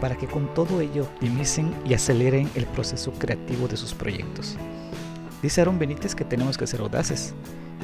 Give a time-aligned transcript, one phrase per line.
[0.00, 4.56] para que con todo ello optimicen y aceleren el proceso creativo de sus proyectos.
[5.42, 7.34] Dice Aaron Benítez que tenemos que ser audaces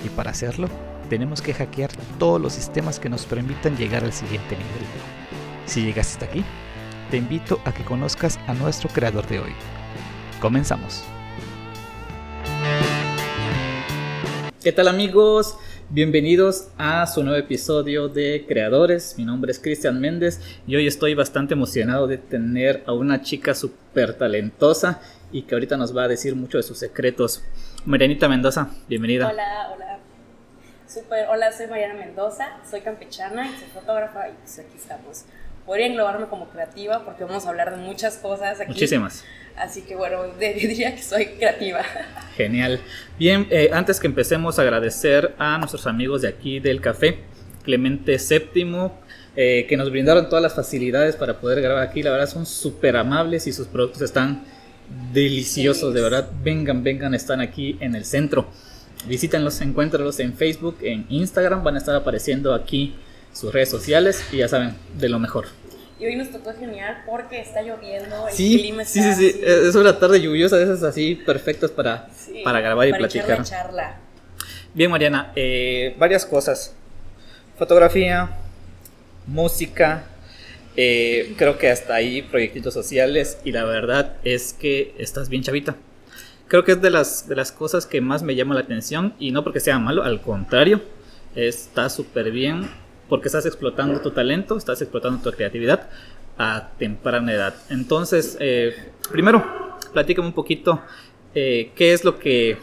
[0.04, 0.68] y para hacerlo
[1.08, 4.86] tenemos que hackear todos los sistemas que nos permitan llegar al siguiente nivel.
[5.66, 6.44] Si llegaste hasta aquí,
[7.10, 9.52] te invito a que conozcas a nuestro creador de hoy.
[10.40, 11.04] Comenzamos.
[14.62, 15.56] ¿Qué tal amigos?
[15.88, 19.14] Bienvenidos a su nuevo episodio de Creadores.
[19.16, 23.54] Mi nombre es Cristian Méndez y hoy estoy bastante emocionado de tener a una chica
[23.54, 27.44] súper talentosa y que ahorita nos va a decir mucho de sus secretos.
[27.84, 29.28] Marianita Mendoza, bienvenida.
[29.28, 29.98] Hola, hola.
[30.88, 35.24] Super, hola, soy Mariana Mendoza, soy campechana y soy fotógrafa y pues aquí estamos.
[35.66, 38.70] Podría englobarme como creativa porque vamos a hablar de muchas cosas aquí.
[38.70, 39.24] Muchísimas.
[39.56, 41.82] Así que bueno, diría que soy creativa.
[42.36, 42.80] Genial.
[43.18, 47.18] Bien, eh, antes que empecemos, agradecer a nuestros amigos de aquí del café,
[47.64, 48.90] Clemente VII,
[49.34, 52.02] eh, que nos brindaron todas las facilidades para poder grabar aquí.
[52.02, 54.44] La verdad son súper amables y sus productos están
[55.12, 56.30] deliciosos, de verdad.
[56.44, 58.46] Vengan, vengan, están aquí en el centro.
[59.06, 62.94] Visítenlos, encuéntralos en Facebook, en Instagram, van a estar apareciendo aquí
[63.36, 65.46] sus redes sociales y ya saben, de lo mejor.
[66.00, 69.40] Y hoy nos tocó genial porque está lloviendo, el sí, clima está Sí, sí, sí,
[69.44, 72.08] es una tarde lluviosa, esas así perfectas para,
[72.44, 73.42] para grabar y para platicar.
[73.44, 73.96] charla.
[74.72, 76.74] Bien, Mariana, eh, varias cosas.
[77.58, 78.30] Fotografía,
[79.26, 80.04] música,
[80.76, 85.76] eh, creo que hasta ahí proyectitos sociales y la verdad es que estás bien chavita.
[86.48, 89.30] Creo que es de las, de las cosas que más me llama la atención y
[89.30, 90.82] no porque sea malo, al contrario,
[91.34, 92.68] está súper bien
[93.08, 95.88] porque estás explotando tu talento, estás explotando tu creatividad
[96.38, 97.54] a temprana edad.
[97.70, 98.74] Entonces, eh,
[99.10, 99.44] primero,
[99.92, 100.80] platícame un poquito
[101.34, 102.58] eh, qué es lo que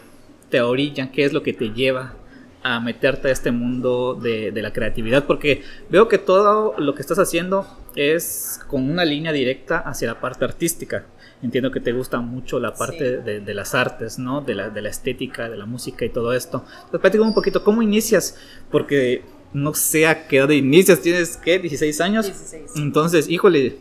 [0.50, 2.14] te orilla, qué es lo que te lleva
[2.62, 7.18] a meterte a este mundo de, la creatividad, porque veo que todo lo que estás
[7.18, 11.04] haciendo es con una línea directa hacia la parte artística.
[11.42, 14.40] Entiendo que te gusta mucho la parte de, las artes, ¿no?
[14.40, 16.64] De la, de la, estética, de la música y todo esto.
[16.66, 18.38] Entonces, platícame un poquito, ¿cómo inicias?
[18.70, 19.22] Porque
[19.54, 21.62] no sé a qué edad inicias, tienes, ¿qué?
[21.62, 22.26] ¿16 años?
[22.26, 22.72] 16.
[22.76, 23.78] Entonces, híjole,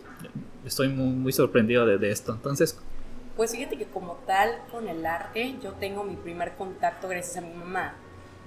[0.66, 2.32] estoy muy, muy sorprendido de, esto.
[2.32, 2.80] Entonces...
[3.36, 7.42] Pues fíjate que como tal con el arte, yo tengo mi primer contacto gracias a
[7.42, 7.96] mi mamá,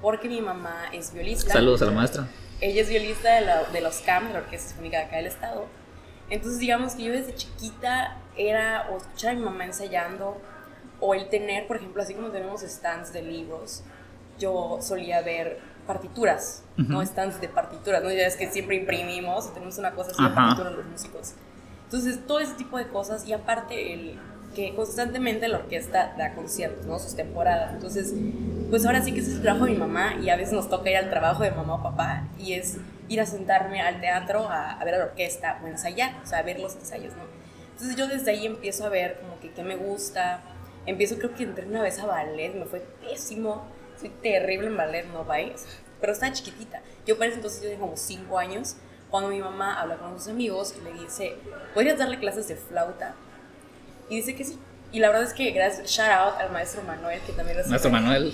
[0.01, 1.53] porque mi mamá es violista.
[1.53, 2.29] Saludos a la maestra.
[2.61, 5.67] Ella es violista de, de los CAM, de la Orquesta Sinfónica de acá del Estado.
[6.31, 10.41] Entonces, digamos que yo desde chiquita era o escuchar a mi mamá ensayando,
[11.01, 13.83] o el tener, por ejemplo, así como tenemos stands de libros,
[14.39, 17.05] yo solía ver partituras, ¿no?
[17.05, 18.11] Stands de partituras, ¿no?
[18.11, 21.35] Ya es que siempre imprimimos y tenemos una cosa así de partituras los músicos.
[21.85, 24.19] Entonces, todo ese tipo de cosas y aparte el
[24.57, 26.99] que constantemente la orquesta da conciertos, ¿no?
[26.99, 27.75] Sus temporadas.
[27.75, 28.15] Entonces,
[28.71, 30.69] pues ahora sí que ese es el trabajo de mi mamá y a veces nos
[30.71, 34.49] toca ir al trabajo de mamá o papá y es ir a sentarme al teatro
[34.49, 37.23] a, ver a la orquesta o ensayar, o sea, a ver los ensayos, ¿no?
[37.73, 40.41] Entonces yo desde ahí empiezo a ver como que qué me gusta,
[40.87, 43.67] empiezo creo que entré una vez a ballet, me fue pésimo,
[44.01, 45.67] soy terrible en ballet, no vais,
[46.01, 46.83] pero estaba chiquitita.
[47.07, 48.77] Yo para ese entonces yo tenía como 5 años,
[49.11, 51.37] cuando mi mamá habla con sus amigos y le dice,
[51.75, 53.15] ¿podrías darle clases de flauta?
[54.09, 54.59] Y dice que sí.
[54.93, 57.69] Y la verdad es que gracias, shout out al maestro Manuel, que también es...
[57.69, 58.33] Maestro Manuel,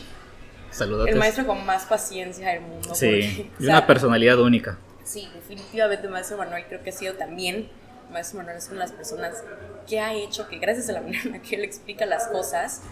[0.70, 1.08] saludos.
[1.08, 2.94] El maestro con más paciencia del mundo.
[2.94, 4.78] Sí, y una personalidad única.
[5.04, 7.70] Sí, definitivamente maestro Manuel creo que ha sido también,
[8.10, 9.42] maestro Manuel es una de las personas
[9.88, 12.82] que ha hecho que gracias a la manera en la que él explica las cosas,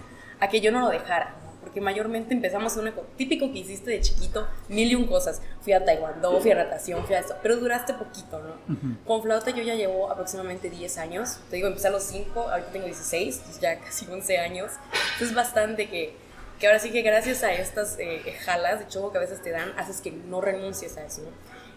[0.41, 4.48] a que yo no lo dejara porque mayormente empezamos un típico que hiciste de chiquito,
[4.69, 5.43] mil y un cosas.
[5.60, 8.76] Fui a taekwondo, fui a natación, fui a eso, pero duraste poquito, ¿no?
[9.06, 12.70] Con flauta yo ya llevo aproximadamente 10 años, te digo, empecé a los 5, ahorita
[12.70, 14.73] tengo 16, entonces ya casi 11 años.
[15.12, 16.14] Entonces bastante que,
[16.58, 19.50] que ahora sí que gracias a estas eh, jalas de choco que a veces te
[19.50, 21.29] dan, haces que no renuncies a eso, ¿no?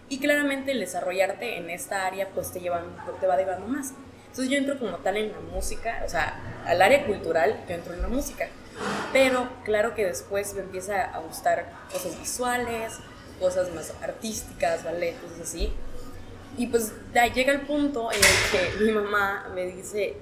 [0.08, 2.84] Y claramente el desarrollarte en esta área pues te, llevan,
[3.20, 3.94] te va llevando más.
[4.26, 7.94] Entonces yo entro como tal en la música, o sea, al área cultural yo entro
[7.94, 8.48] en la música.
[9.12, 12.94] Pero claro que después me empieza a gustar cosas visuales,
[13.40, 15.72] cosas más artísticas, ballet, cosas así.
[16.56, 20.16] Y pues ya llega el punto en el que mi mamá me dice,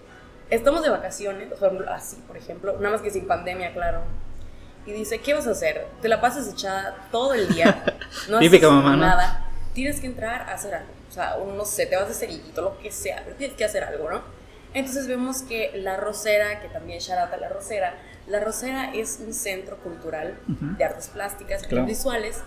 [0.51, 1.49] estamos de vacaciones,
[1.89, 4.03] así por ejemplo, nada más que sin pandemia, claro.
[4.85, 5.87] Y dice, ¿qué vas a hacer?
[6.01, 7.85] Te la pasas echada todo el día,
[8.29, 9.49] no haces mamá, nada.
[9.75, 10.91] Tienes que entrar a hacer algo.
[11.09, 13.65] O sea, no sé, te vas a hacer todo lo que sea, pero tienes que
[13.65, 14.23] hacer algo, ¿no?
[14.75, 17.95] Entonces vemos que La Rosera, que también Sharata La Rosera,
[18.27, 22.41] La Rosera es un centro cultural de artes plásticas y visuales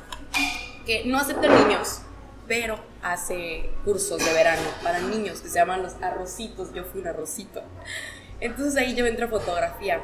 [0.85, 2.01] que no acepta niños,
[2.47, 6.73] pero hace cursos de verano para niños que se llaman los arrocitos.
[6.73, 7.61] Yo fui un arrocito.
[8.39, 10.01] Entonces ahí yo entré a fotografía.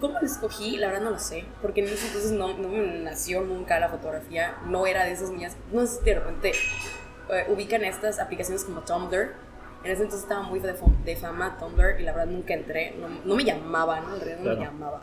[0.00, 0.76] ¿Cómo lo escogí?
[0.76, 3.88] La verdad no lo sé, porque en ese entonces no, no me nació nunca la
[3.88, 6.52] fotografía, no era de esas niñas, no sé si de repente
[7.30, 9.34] eh, ubican estas aplicaciones como Tumblr,
[9.84, 10.74] en ese entonces estaba muy de,
[11.04, 14.14] de fama Tumblr y la verdad nunca entré, no, no me llamaba, ¿no?
[14.14, 15.02] En realidad no me llamaba.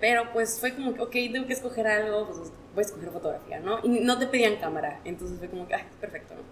[0.00, 3.60] Pero pues fue como que, ok, tengo que escoger algo, pues voy a escoger fotografía,
[3.60, 3.78] ¿no?
[3.82, 6.42] Y no te pedían cámara, entonces fue como que, ay, perfecto, ¿no?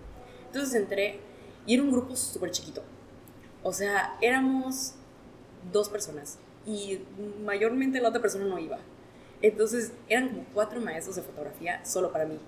[0.46, 1.20] Entonces entré
[1.66, 2.82] y era un grupo súper chiquito.
[3.62, 4.94] O sea, éramos
[5.72, 7.00] dos personas y
[7.44, 8.78] mayormente la otra persona no iba.
[9.42, 12.38] Entonces eran como cuatro maestros de fotografía solo para mí.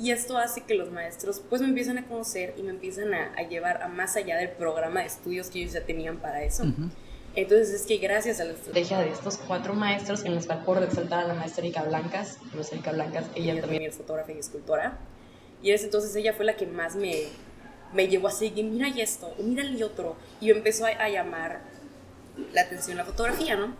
[0.00, 3.36] Y esto hace que los maestros pues me empiezan a conocer y me empiezan a,
[3.48, 6.64] llevar a más allá del programa de estudios que ellos ya tenían para eso.
[7.34, 10.78] Entonces es que gracias a la estrategia de estos cuatro maestros, en los cual por
[10.80, 14.98] resaltar a la maestra Erika Blancas, la Erika Blancas, ella, también es fotógrafa y escultora,
[15.62, 17.26] y es entonces ella fue la que más me,
[17.92, 21.60] me llevó a seguir, mira y esto, mira y otro, y me empezó a, llamar
[22.52, 23.76] la atención la fotografía, ¿no?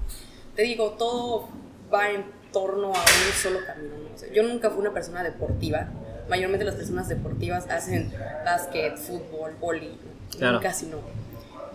[0.55, 1.49] Te digo, todo
[1.93, 4.32] va en torno a un solo camino, ¿no?
[4.32, 5.88] yo nunca fui una persona deportiva,
[6.31, 8.11] mayormente las personas deportivas hacen
[8.44, 9.99] básquet, fútbol, vóley,
[10.62, 10.99] casi no.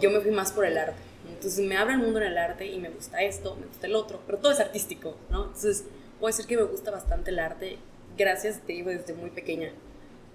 [0.02, 1.06] Yo me fui más por el arte
[1.36, 3.96] entonces me abre el mundo en el arte y me gusta esto, me gusta el
[3.96, 5.46] otro, pero todo es artístico, ¿no?
[5.46, 5.86] Entonces
[6.20, 7.78] puede ser que me gusta bastante el arte,
[8.18, 9.70] gracias, te digo, desde muy pequeña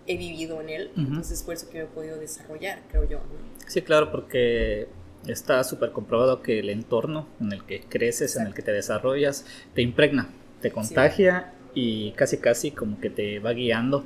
[0.07, 3.19] he vivido en él, entonces por eso que me he podido desarrollar, creo yo.
[3.19, 3.69] ¿no?
[3.69, 4.89] Sí, claro, porque
[5.27, 9.45] está súper comprobado que el entorno en el que creces, en el que te desarrollas,
[9.75, 10.29] te impregna,
[10.63, 14.05] te contagia y casi casi como que te va guiando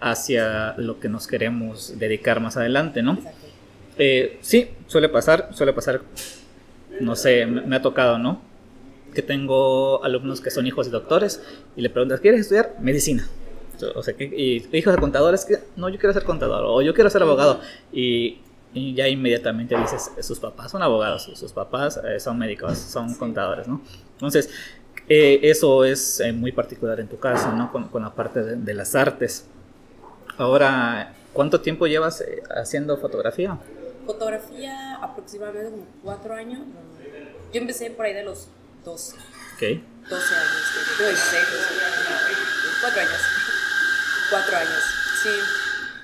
[0.00, 3.18] hacia lo que nos queremos dedicar más adelante, ¿no?
[3.96, 6.02] Eh, sí, suele pasar, suele pasar,
[7.00, 8.42] no sé, me, ha tocado, ¿no?
[9.14, 11.42] Que tengo alumnos que son hijos de doctores
[11.76, 13.26] y le preguntas, ¿quieres estudiar medicina?
[13.94, 17.10] O sea, y hijos de contadores, que no, yo quiero ser contador o yo quiero
[17.10, 17.60] ser abogado.
[17.92, 18.40] Y,
[18.74, 23.80] ya inmediatamente dices, sus papás son abogados, sus papás eh, son médicos, son contadores, ¿no?
[24.14, 24.50] Entonces,
[25.08, 27.70] eh, eso es muy particular en tu caso, ¿no?
[27.72, 29.46] Con, con la parte de, de, las artes.
[30.36, 32.24] Ahora, ¿cuánto tiempo llevas
[32.56, 33.58] haciendo fotografía?
[34.06, 36.60] Fotografía aproximadamente como cuatro años.
[37.52, 38.48] Yo empecé por ahí de los
[38.84, 39.16] 12.
[39.54, 39.80] Ok.
[40.08, 41.44] 12 años, 16,
[42.80, 43.20] 4 años.
[44.30, 44.82] 4 años,
[45.22, 45.30] sí.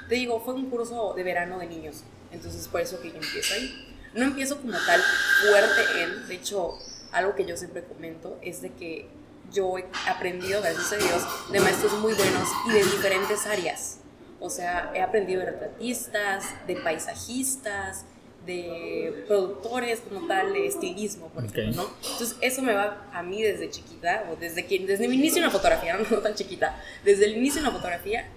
[0.09, 2.03] Te digo, fue un curso de verano de niños,
[2.33, 3.99] entonces por eso que yo empiezo ahí.
[4.15, 6.79] No empiezo como tal fuerte en, de hecho,
[7.13, 9.09] algo que yo siempre comento es de que
[9.53, 13.99] yo he aprendido, gracias a Dios, de maestros muy buenos y de diferentes áreas.
[14.39, 18.05] O sea, he aprendido de retratistas, de paisajistas,
[18.47, 21.91] de productores como tal, de estilismo, por ejemplo, ¿no?
[22.13, 25.45] Entonces, eso me va a mí desde chiquita, o desde, que, desde mi inicio en
[25.45, 28.29] la fotografía, no, tan chiquita, desde el inicio en la fotografía,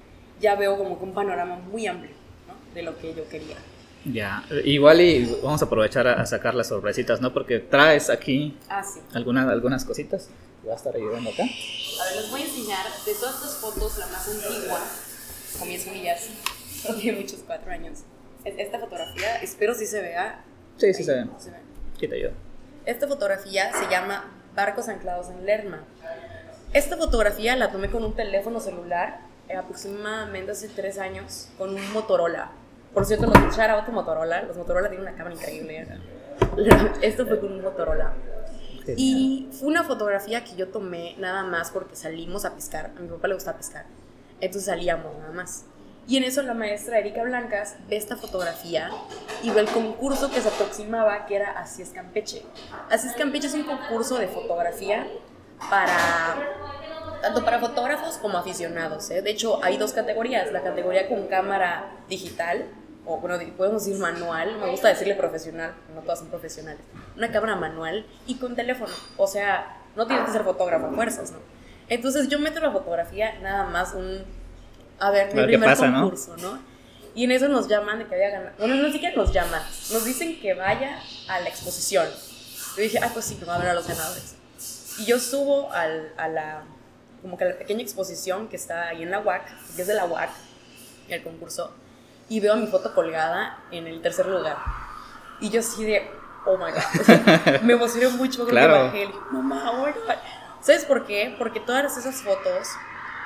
[0.42, 2.12] ya veo como que un panorama muy amplio,
[2.48, 2.74] ¿no?
[2.74, 3.56] De lo que yo quería.
[4.06, 7.34] Ya, igual y vamos a aprovechar a, sacar las sorpresitas, ¿no?
[7.34, 9.00] Porque traes aquí ah, sí.
[9.14, 10.30] algunas, algunas cositas.
[10.62, 11.44] Voy a estar ayudando acá.
[11.44, 14.80] A ver, les voy a enseñar de todas estas fotos la más antigua
[15.60, 16.28] con mis millas,
[17.00, 18.00] tiene muchos cuatro años.
[18.44, 20.44] Esta fotografía, espero si se vea.
[20.78, 21.26] Sí, sí se ve.
[21.98, 22.34] Sí te ayuda.
[22.86, 25.84] Esta fotografía se llama Barcos anclados en Lerma.
[26.74, 31.94] Esta fotografía la tomé con un teléfono celular eh, aproximadamente hace tres años con un
[31.94, 32.52] Motorola.
[32.94, 35.88] Por cierto, los otro Motorola, los Motorola tienen una cámara increíble.
[37.02, 38.14] Esto fue con un Motorola.
[38.98, 42.92] Y fue una fotografía que yo tomé nada más porque salimos a pescar.
[42.98, 43.86] A mi papá le gusta pescar.
[44.42, 45.66] Entonces salíamos nada más.
[46.06, 48.92] Y en eso la maestra Erika Blancas ve esta fotografía
[49.42, 52.44] y ve el concurso que se aproximaba, que era Así es Campeche.
[52.90, 55.08] Así es Campeche es un concurso de fotografía
[55.70, 55.96] para
[57.22, 59.10] tanto para fotógrafos como aficionados.
[59.12, 59.22] ¿eh?
[59.22, 60.52] De hecho, hay dos categorías.
[60.52, 62.66] La categoría con cámara digital,
[63.06, 66.82] o bueno, podemos decir manual, me gusta decirle profesional, no todas son profesionales.
[67.16, 68.94] Una cámara manual y con teléfono.
[69.18, 71.40] O sea, no tienes que ser fotógrafo a fuerzas, ¿no?
[71.90, 74.24] Entonces yo meto la fotografía nada más un...
[75.00, 76.60] A ver, mi primer concurso, ¿no?
[77.16, 78.56] Y en eso nos llaman de que había ganado.
[78.58, 79.62] Bueno, no siquiera nos llaman.
[79.92, 82.08] Nos dicen que vaya a la exposición.
[82.76, 84.36] Yo dije, ah, pues sí, que va a ver a los ganadores.
[84.98, 86.64] Y yo subo al, a la,
[87.22, 89.46] como que a la pequeña exposición que está ahí en la UAC,
[89.76, 90.30] que es de la UAC,
[91.10, 91.74] el concurso,
[92.30, 94.58] y veo mi foto colgada en el tercer lugar.
[95.40, 96.10] Y yo así de,
[96.46, 97.62] oh my God.
[97.64, 98.86] me emocioné mucho con claro.
[98.86, 99.10] bajé.
[99.32, 100.16] Mamá, oh my God.
[100.62, 101.36] ¿Sabes por qué?
[101.38, 102.70] Porque todas esas fotos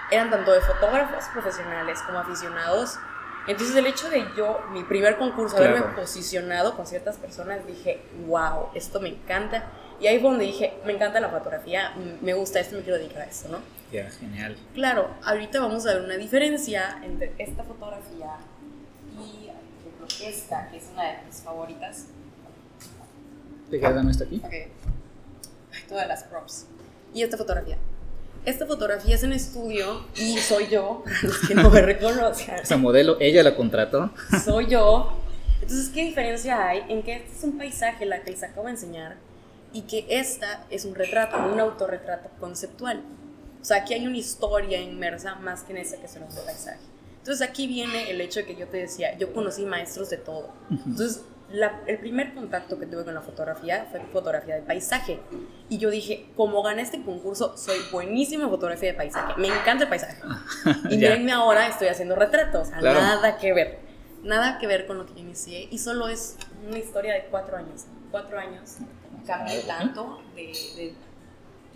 [0.09, 2.97] eran tanto de fotógrafos profesionales como aficionados
[3.45, 8.69] Entonces el hecho de yo, mi primer concurso, haberme posicionado con ciertas personas, dije, wow,
[8.73, 9.65] esto me encanta.
[9.99, 13.21] Y ahí fue donde dije, me encanta la fotografía, me gusta esto, me quiero dedicar
[13.21, 13.59] a esto, ¿no?
[13.91, 14.57] Ya, genial.
[14.73, 18.31] Claro, ahorita vamos a ver una diferencia entre esta fotografía
[19.19, 19.47] y
[20.23, 22.05] esta, que es una de mis favoritas.
[23.69, 24.41] ¿Te queda está aquí?
[24.43, 24.53] Ok.
[25.89, 26.65] Todas las props.
[27.13, 27.77] Y esta fotografía.
[28.45, 32.55] Esta fotografía es en estudio y soy yo, para los que no me reconocen.
[32.55, 34.11] Esa modelo, ella la contrató.
[34.43, 35.17] Soy yo.
[35.61, 38.71] Entonces, ¿qué diferencia hay en que este es un paisaje, la que les acabo de
[38.71, 39.17] enseñar,
[39.73, 43.01] y que esta es un retrato, un autorretrato conceptual?
[43.61, 46.45] O sea, aquí hay una historia inmersa más que en esa que solo es un
[46.45, 46.79] paisaje.
[47.27, 50.53] Entonces, aquí viene el hecho de que yo te decía, yo conocí maestros de todo.
[50.69, 51.25] Entonces,
[51.85, 55.19] el primer contacto que tuve con la fotografía fue fotografía de paisaje.
[55.67, 59.33] Y yo dije, como gané este concurso, soy buenísima en fotografía de paisaje.
[59.41, 60.21] Me encanta el paisaje.
[60.89, 62.69] y mirenme ahora, estoy haciendo retratos.
[62.69, 63.79] nada que ver.
[64.23, 65.67] Nada que ver con lo que yo inicié.
[65.69, 67.87] Y solo es una historia de cuatro años.
[68.09, 68.77] Cuatro años.
[69.25, 70.93] Cambié tanto de, de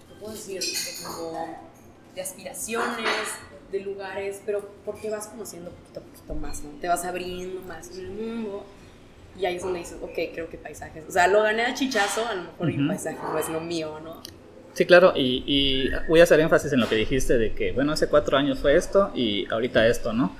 [0.07, 0.61] ¿qué puedo decir?
[0.61, 1.69] De, como,
[2.15, 3.27] de aspiraciones,
[3.71, 6.69] de lugares, pero porque vas conociendo poquito a poquito más, ¿no?
[6.79, 8.65] Te vas abriendo más en el mundo
[9.39, 11.05] y ahí es donde dices, ok, creo que paisajes.
[11.07, 13.99] O sea, lo gané a chichazo, a lo mejor el paisaje no es lo mío,
[14.03, 14.21] ¿no?
[14.73, 17.91] Sí, claro, y, y, voy a hacer énfasis en lo que dijiste de que, bueno,
[17.91, 20.35] hace cuatro años fue esto y ahorita esto, ¿no?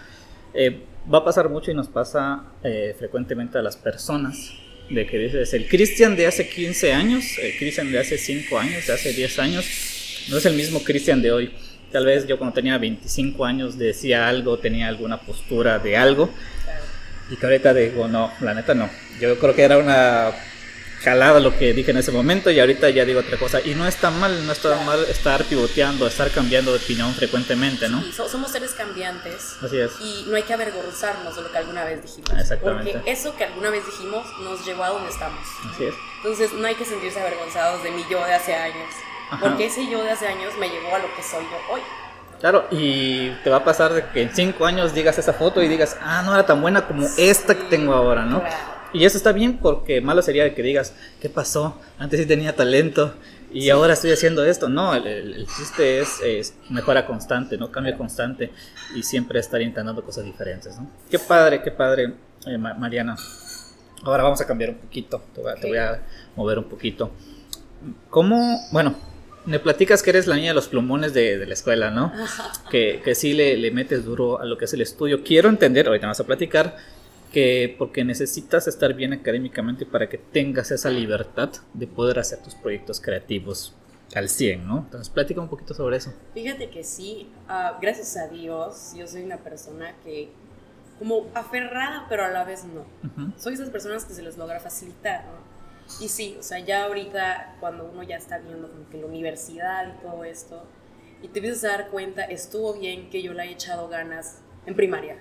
[0.54, 0.84] Eh,
[1.14, 4.54] va a pasar mucho y nos pasa eh, frecuentemente a las personas
[4.90, 8.88] de que dices, el Cristian de hace 15 años, el Cristian de hace 5 años,
[8.88, 9.66] de hace 10 años,
[10.30, 11.52] no es el mismo Cristian de hoy.
[11.92, 16.30] Tal vez yo cuando tenía 25 años decía algo, tenía alguna postura de algo,
[17.30, 18.90] y que ahorita digo, no, la neta no.
[19.20, 20.32] Yo creo que era una
[21.04, 23.60] calada lo que dije en ese momento y ahorita ya digo otra cosa.
[23.62, 28.02] Y no está mal, no está mal estar pivoteando, estar cambiando de opinión frecuentemente, ¿no?
[28.02, 29.56] Sí, somos seres cambiantes.
[29.62, 29.92] Así es.
[30.00, 32.32] Y no hay que avergonzarnos de lo que alguna vez dijimos.
[32.40, 32.94] Exactamente.
[32.94, 35.42] Porque eso que alguna vez dijimos nos llevó a donde estamos.
[35.74, 35.94] Así es.
[36.18, 38.94] Entonces no hay que sentirse avergonzados de mi yo de hace años.
[39.40, 41.82] Porque ese yo de hace años me llevó a lo que soy yo hoy.
[42.40, 45.68] Claro, y te va a pasar de que en cinco años digas esa foto y
[45.68, 48.44] digas, ah, no era tan buena como esta que tengo ahora, ¿no?
[48.94, 51.80] Y eso está bien porque malo sería que digas, ¿qué pasó?
[52.00, 53.14] Antes sí tenía talento
[53.54, 54.70] y ahora estoy haciendo esto.
[54.70, 57.72] No, el, chiste es, mejora constante, ¿no?
[57.72, 58.52] Cambio constante
[58.96, 60.90] y siempre estar intentando cosas diferentes, ¿no?
[61.12, 62.16] Qué padre, qué padre,
[62.48, 63.16] eh, Mariana.
[64.04, 66.02] Ahora vamos a cambiar un poquito, te voy, te voy a
[66.36, 67.12] mover un poquito.
[68.10, 68.96] ¿Cómo, bueno,
[69.46, 72.12] me platicas que eres la niña de los plumones de, la escuela, ¿no?
[72.70, 75.24] Que, que sí le, le, metes duro a lo que es el estudio.
[75.24, 76.78] Quiero entender, ahorita vamos a platicar,
[77.32, 82.56] que porque necesitas estar bien académicamente para que tengas esa libertad de poder hacer tus
[82.56, 83.74] proyectos creativos
[84.14, 84.80] al 100, ¿no?
[84.80, 86.14] Entonces, platica un poquito sobre eso.
[86.34, 90.30] Fíjate que sí, ah, gracias a Dios, yo soy una persona que
[91.00, 92.86] como aferrada, pero a la vez no.
[93.36, 95.41] Soy esas personas que se les logra facilitar, ¿no?
[96.00, 99.88] Y sí, o sea, ya ahorita cuando uno ya está viendo como que la universidad
[99.88, 100.64] y todo esto,
[101.22, 104.76] y te empiezas a dar cuenta, estuvo bien que yo le haya echado ganas en
[104.76, 105.18] primaria,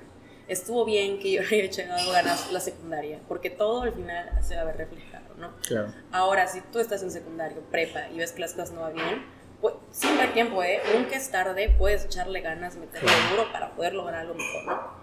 [0.48, 4.56] estuvo bien que yo le haya echado ganas la secundaria, porque todo al final se
[4.56, 5.54] va a ver reflejado, ¿no?
[5.66, 5.92] Claro.
[6.12, 9.24] Ahora, si tú estás en secundario, prepa, y ves que las cosas no van bien,
[9.60, 10.80] pues siempre hay tiempo, ¿eh?
[10.94, 15.00] Nunca es tarde, puedes echarle ganas, meterle duro para poder lograr algo mejor, ¿no?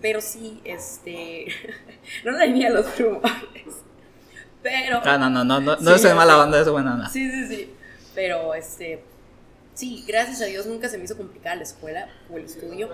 [0.00, 1.46] Pero sí, este,
[2.24, 3.73] no le ni a los rumores
[4.64, 5.02] pero.
[5.04, 7.10] Ah, no, no, no, no, no es mala banda, es buena nada.
[7.10, 7.74] Sí, sí, sí.
[8.14, 9.04] Pero este.
[9.74, 12.88] Sí, gracias a Dios nunca se me hizo complicada la escuela o el estudio.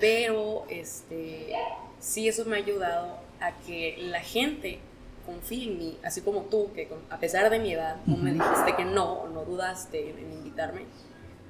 [0.00, 1.52] Pero este.
[2.00, 4.80] Sí, eso me ha ayudado a que la gente
[5.26, 8.76] confíe en mí, así como tú, que a pesar de mi edad, no me dijiste
[8.76, 10.86] que no, no dudaste en, invitarme.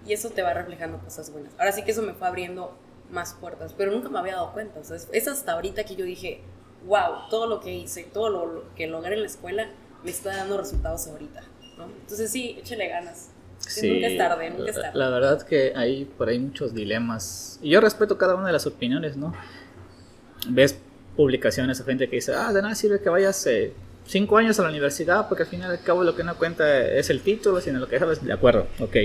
[0.04, 1.52] Y eso te va reflejando cosas buenas.
[1.58, 2.76] Ahora sí que eso me fue abriendo
[3.10, 4.80] más puertas, pero nunca me había dado cuenta.
[4.80, 6.42] O sea, es hasta ahorita que yo dije,
[6.86, 9.68] wow, todo lo que hice, todo lo, que logré en la escuela
[10.04, 11.42] me está dando resultados ahorita,
[11.76, 11.84] ¿no?
[11.84, 13.30] Entonces sí, échale ganas.
[13.82, 14.98] nunca es tarde, nunca es tarde.
[14.98, 17.58] La, verdad que hay por ahí muchos dilemas.
[17.62, 19.34] Y yo respeto cada una de las opiniones, ¿no?
[20.48, 20.78] Ves
[21.16, 23.72] publicaciones de gente que dice, ah, de nada sirve que vayas eh,
[24.06, 26.80] cinco años a la universidad porque al final y al cabo lo que no cuenta
[26.80, 28.24] es el título, sino lo que sabes.
[28.24, 28.96] De acuerdo, ok.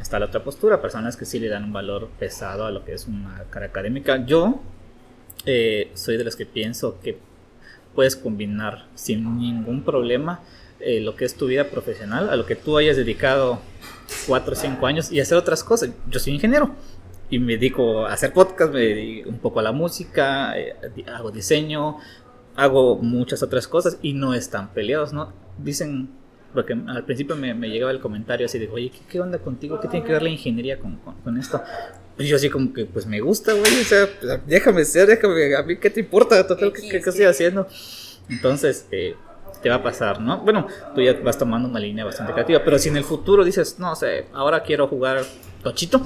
[0.00, 2.92] Está la otra postura, personas que sí le dan un valor pesado a lo que
[2.92, 4.24] es una cara académica.
[4.26, 4.60] Yo
[5.46, 7.18] eh, soy de los que pienso que
[7.94, 10.42] puedes combinar sin ningún problema
[10.80, 13.60] eh, lo que es tu vida profesional a lo que tú hayas dedicado
[14.26, 15.90] 4 o 5 años y hacer otras cosas.
[16.10, 16.70] Yo soy ingeniero
[17.30, 20.74] y me dedico a hacer podcast, me dedico un poco a la música, eh,
[21.06, 21.98] hago diseño,
[22.56, 25.32] hago muchas otras cosas y no están peleados, ¿no?
[25.58, 26.10] Dicen
[26.54, 29.80] porque al principio me, llegaba el comentario así de, oye, ¿qué, onda contigo?
[29.80, 31.60] ¿Qué tiene que ver la ingeniería con, con, esto?
[32.16, 34.08] Y yo así como que, pues me gusta, güey, o sea,
[34.46, 37.66] déjame ser, déjame, a mí qué te importa, total, ¿qué, qué, estoy haciendo?
[38.28, 39.16] Entonces, eh,
[39.62, 40.38] te va a pasar, ¿no?
[40.38, 43.78] Bueno, tú ya vas tomando una línea bastante creativa, pero si en el futuro dices,
[43.78, 45.22] no sé, ahora quiero jugar
[45.62, 46.02] tochito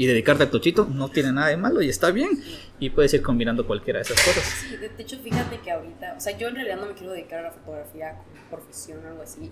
[0.00, 2.42] y dedicarte al tochito, no tiene nada de malo y está bien.
[2.78, 4.44] Y puedes ir combinando cualquiera de esas cosas.
[4.44, 7.40] Sí, de hecho, fíjate que ahorita, o sea, yo en realidad no me quiero dedicar
[7.40, 9.50] a la fotografía como profesión o algo así,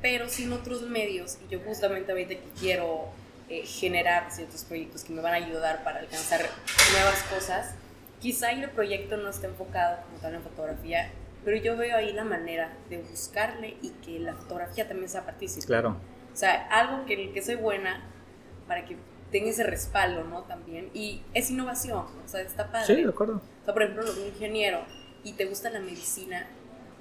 [0.00, 3.10] pero sin otros medios, y yo justamente ahorita que quiero
[3.50, 6.40] eh, generar ciertos proyectos que me van a ayudar para alcanzar
[6.92, 7.74] nuevas cosas,
[8.18, 11.10] quizá el proyecto no esté enfocado como tal en fotografía,
[11.44, 15.66] pero yo veo ahí la manera de buscarle y que la fotografía también sea partícipe.
[15.66, 15.98] Claro.
[16.32, 18.02] O sea, algo que el que soy buena
[18.66, 18.96] para que
[19.38, 20.42] tenga ese respaldo, ¿no?
[20.44, 20.88] También.
[20.94, 22.86] Y es innovación, o sea, está padre.
[22.86, 23.34] Sí, de acuerdo.
[23.36, 24.80] O sea, por ejemplo, un ingeniero
[25.24, 26.46] y te gusta la medicina,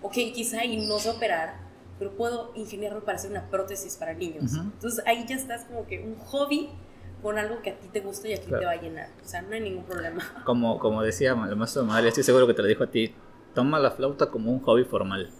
[0.01, 1.55] ok, quizá ahí no sé operar,
[1.97, 4.51] pero puedo ingeniarme para hacer una prótesis para niños.
[4.53, 4.61] Ujú.
[4.63, 6.69] Entonces ahí ya estás como que un hobby
[7.21, 8.59] con algo que a ti te gusta y a ti Claro.
[8.59, 9.09] te va a llenar.
[9.23, 10.21] O sea, no hay ningún problema.
[10.45, 13.15] Como, como decía el maestro Magali, estoy seguro que te lo dijo a ti,
[13.53, 15.31] toma la flauta como un hobby formal.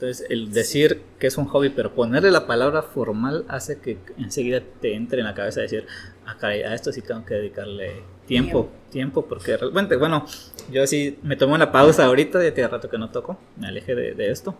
[0.00, 4.62] Entonces, el decir que es un hobby, pero ponerle la palabra formal hace que enseguida
[4.80, 5.86] te entre en la cabeza decir,
[6.24, 10.24] ah, caray, a esto sí tengo que dedicarle tiempo, tiempo, porque realmente, bueno,
[10.72, 13.94] yo sí me tomé una pausa ahorita, ya tiene rato que no toco, me alejé
[13.94, 14.56] de, de esto,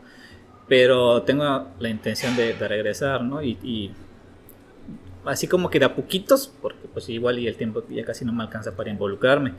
[0.68, 3.42] pero tengo la intención de, de regresar, ¿no?
[3.42, 3.92] Y, y
[5.24, 8.34] así como que de a poquitos, porque pues igual y el tiempo ya casi no
[8.34, 9.54] me alcanza para involucrarme,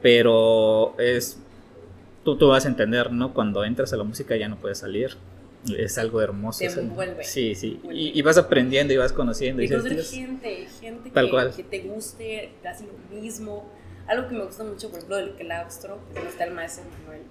[0.00, 1.38] pero es,
[2.24, 3.32] tú, tú vas a entender, ¿no?
[3.34, 5.16] Cuando entras a la música ya no puedes salir,
[5.76, 6.58] es algo hermoso.
[6.60, 7.22] Te envuelve.
[7.24, 8.00] Sí, sí, Envuelve.
[8.00, 9.62] y, y vas aprendiendo y vas conociendo.
[9.62, 11.52] Y Y dices, gente, gente Tal que, cual.
[11.54, 13.70] que te guste, casi lo mismo.
[14.06, 17.22] Algo que me gusta mucho, por ejemplo, del claustro, que está el maestro Manuel,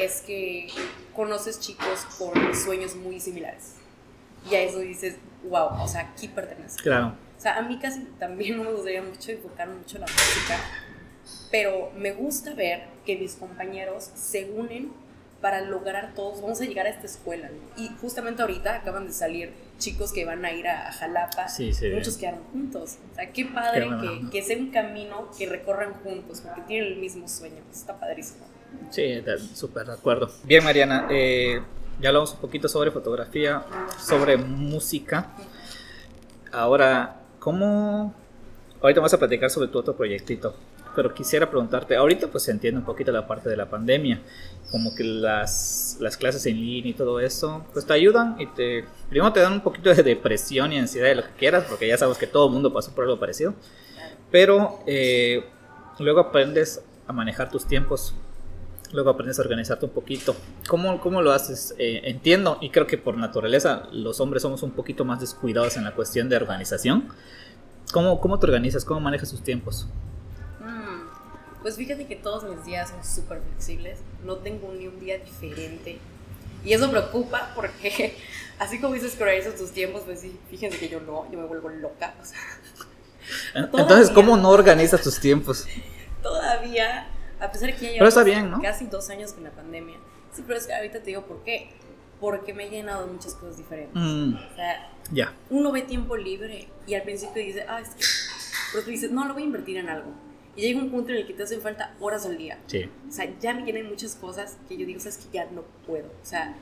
[0.00, 0.68] es que
[1.14, 3.74] conoces chicos con sueños muy similares.
[4.50, 5.16] Y a eso dices,
[5.48, 6.82] wow, o sea, aquí pertenezco.
[6.82, 10.06] Claro, O sea, a mí casi también no me gustaría mucho enfocar mucho en la
[10.08, 10.58] música,
[11.50, 14.92] pero me gusta ver que mis compañeros se unen
[15.40, 17.48] para lograr todos, vamos a llegar a esta escuela.
[17.48, 17.82] ¿no?
[17.82, 21.88] Y justamente ahorita acaban de salir chicos que van a ir a Jalapa, Sí, sí.
[21.88, 22.98] muchos quedaron juntos.
[23.10, 26.92] O sea, qué padre Qué que, que sea un camino que recorran juntos, porque tienen
[26.92, 27.56] el mismo sueño.
[27.72, 28.46] Está padrísimo.
[28.90, 29.20] sí,
[29.54, 30.30] súper de acuerdo.
[30.44, 31.60] Bien, Mariana, eh,
[32.00, 33.64] ya hablamos un poquito sobre fotografía,
[33.98, 35.32] sobre música.
[36.52, 38.14] Ahora, ¿cómo...?
[38.80, 40.56] Ahorita vamos a platicar sobre tu otro proyectito,
[40.94, 44.20] pero quisiera preguntarte, ahorita pues se entiende un poquito la parte de la pandemia,
[44.70, 48.84] como que las, las clases en línea y todo eso, pues te ayudan y te,
[49.08, 51.98] primero te dan un poquito de depresión y ansiedad de lo que quieras, porque ya
[51.98, 53.54] sabes que todo el mundo pasó por algo parecido,
[54.30, 55.44] pero eh,
[55.98, 58.14] luego aprendes a manejar tus tiempos,
[58.92, 60.34] luego aprendes a organizarte un poquito.
[60.68, 61.74] ¿Cómo, cómo lo haces?
[61.78, 65.84] Eh, entiendo y creo que por naturaleza los hombres somos un poquito más descuidados en
[65.84, 67.08] la cuestión de organización.
[67.92, 68.84] ¿Cómo, cómo te organizas?
[68.84, 69.88] ¿Cómo manejas tus tiempos?
[71.62, 75.98] Pues fíjate que todos mis días son súper flexibles, no tengo ni un día diferente.
[76.64, 78.16] Y eso preocupa porque,
[78.58, 81.68] así como dices que tus tiempos, pues sí, fíjense que yo no, yo me vuelvo
[81.68, 82.14] loca.
[82.20, 82.38] O sea,
[83.54, 84.14] Entonces, Todavía.
[84.14, 85.66] ¿cómo no organizas tus tiempos?
[86.22, 87.08] todavía,
[87.40, 88.62] a pesar de que ya Pero está llevamos bien, ¿no?
[88.62, 89.98] casi dos años con la pandemia.
[90.32, 91.70] Sí, pero es que ahorita te digo por qué.
[92.20, 94.00] Porque me he llenado de muchas cosas diferentes.
[94.00, 98.04] Mm, O sea, ya, uno ve tiempo libre y al principio dice, ah, es que.
[98.72, 100.12] Pero tú dices, no, lo voy a invertir en algo.
[100.56, 102.58] Y llega un punto en el que te hacen falta horas al día.
[102.66, 102.88] sí.
[103.08, 106.06] O sea, ya me llenan muchas cosas que yo digo, sabes que ya no puedo.
[106.06, 106.54] O sea,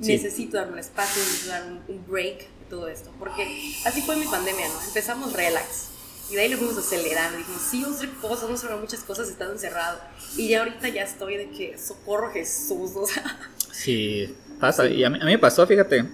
[0.00, 0.12] Sí.
[0.12, 3.10] necesito darme un espacio, necesito dar un, un break de todo esto.
[3.18, 3.42] Porque
[3.84, 4.74] así fue mi pandemia, ¿no?
[4.86, 5.88] Empezamos relax.
[6.30, 7.36] Y de ahí lo fuimos acelerando.
[7.38, 10.00] Dijimos, sí, vamos a hacer cosas, vamos a hacer muchas cosas estando encerrado.
[10.36, 12.92] Y ya ahorita ya estoy de que socorro Jesús.
[12.96, 13.38] O sea,
[13.72, 14.86] Sí, pasa.
[14.88, 16.04] Y a mí, a mí me pasó, fíjate.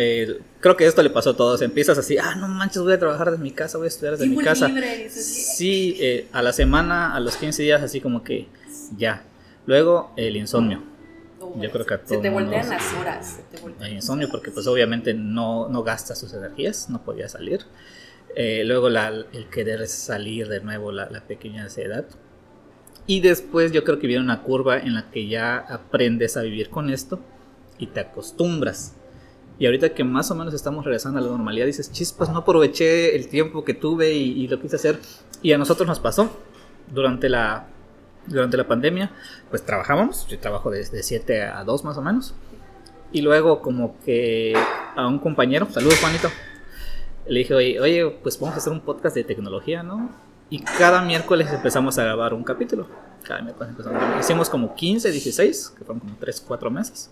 [0.00, 1.60] Eh, creo que esto le pasó a todos.
[1.60, 4.28] Empiezas así, ah, no manches, voy a trabajar desde mi casa, voy a estudiar desde
[4.28, 4.68] mi casa.
[4.68, 5.10] libre.
[5.10, 8.46] Sí, eh, a la semana, a los 15 días, así como que
[8.96, 9.24] ya.
[9.66, 10.82] Luego, el insomnio.
[11.40, 13.36] "Oh, Yo creo que a Se todo te mundo voltean las horas.
[13.50, 17.60] se te El insomnio, porque pues obviamente no, no gastas sus energías, no podía salir.
[18.36, 22.04] Eh, luego la- el querer salir de nuevo, la, la pequeña ansiedad.
[23.06, 26.68] Y después yo creo que viene una curva en la que ya aprendes a vivir
[26.70, 27.18] con esto
[27.78, 28.94] y te acostumbras.
[29.58, 33.16] Y ahorita que más o menos estamos regresando a la normalidad, dices, chispas, no aproveché
[33.16, 35.00] el tiempo que tuve y, lo quise hacer.
[35.42, 36.30] Y a nosotros nos pasó
[36.92, 37.66] durante la,
[38.26, 39.10] durante la pandemia,
[39.50, 42.34] pues trabajábamos, yo trabajo desde 7 a 2 más o menos.
[43.10, 44.54] Y luego como que
[44.94, 46.28] a un compañero, saludos Juanito,
[47.26, 50.10] le dije, oye, oye, pues vamos a hacer un podcast de tecnología, ¿no?
[50.50, 52.86] Y cada miércoles empezamos a grabar un capítulo.
[53.22, 54.20] Cada miércoles empezamos a grabar.
[54.20, 57.10] Hicimos como 15, 16, que fueron como 3, 4 meses.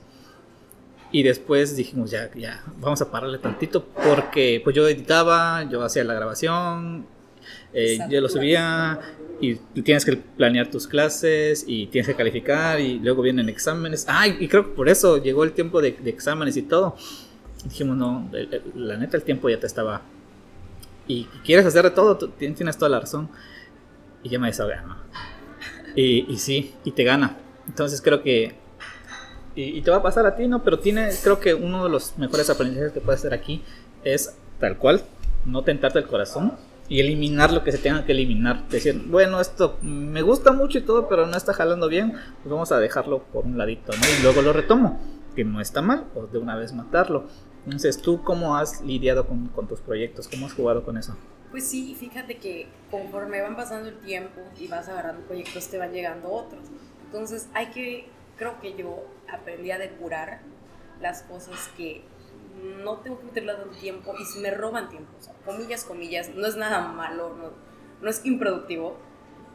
[1.12, 6.02] Y después dijimos, ya, ya, vamos a pararle tantito porque pues yo editaba, yo hacía
[6.04, 7.06] la grabación,
[7.72, 8.98] eh, yo lo subía
[9.40, 14.06] y tienes que planear tus clases y tienes que calificar y luego vienen exámenes.
[14.08, 16.96] Ay, y creo que por eso llegó el tiempo de, exámenes y todo.
[17.64, 18.28] dijimos, no,
[18.74, 20.02] la neta el tiempo ya te estaba...
[21.08, 23.28] Y quieres hacer de todo, tienes toda la razón.
[24.24, 24.96] Y ya me desahogué, ¿no?
[25.94, 27.36] Y, y sí, y te gana.
[27.68, 28.54] Entonces creo que
[29.56, 30.62] y, te va a pasar a ti, ¿no?
[30.62, 33.62] Pero tiene, creo que uno de los mejores aprendizajes que puedes hacer aquí
[34.04, 35.02] es tal cual,
[35.46, 36.52] no tentarte el corazón
[36.88, 38.68] y eliminar lo que se tenga que eliminar.
[38.68, 42.70] Decir, bueno, esto me gusta mucho y todo, pero no está jalando bien, pues vamos
[42.70, 44.04] a dejarlo por un ladito, ¿no?
[44.18, 45.00] Y luego lo retomo,
[45.34, 47.24] que no está mal, o de una vez matarlo.
[47.64, 50.28] Entonces, ¿tú cómo has lidiado con, con tus proyectos?
[50.28, 51.16] ¿Cómo has jugado con eso?
[51.50, 55.92] Pues sí, fíjate que conforme van pasando el tiempo y vas agarrando proyectos, te van
[55.92, 56.62] llegando otros.
[57.06, 60.40] Entonces, hay que creo que yo aprendí a depurar
[61.00, 62.02] las cosas que
[62.82, 66.30] no tengo que meterle tanto tiempo y si me roban tiempo, o sea, comillas, comillas,
[66.34, 67.50] no es nada malo, no,
[68.00, 68.96] no es improductivo,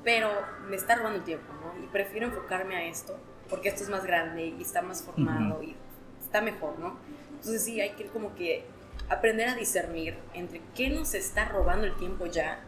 [0.04, 0.30] pero
[0.68, 1.84] me está robando el tiempo, ¿no?
[1.84, 3.18] Y prefiero enfocarme a esto
[3.50, 5.76] porque esto es más grande y está más formado y
[6.24, 6.98] está mejor, ¿no?
[7.32, 8.64] Entonces sí, hay que como que
[9.10, 12.64] aprender a discernir entre qué nos está robando el tiempo ya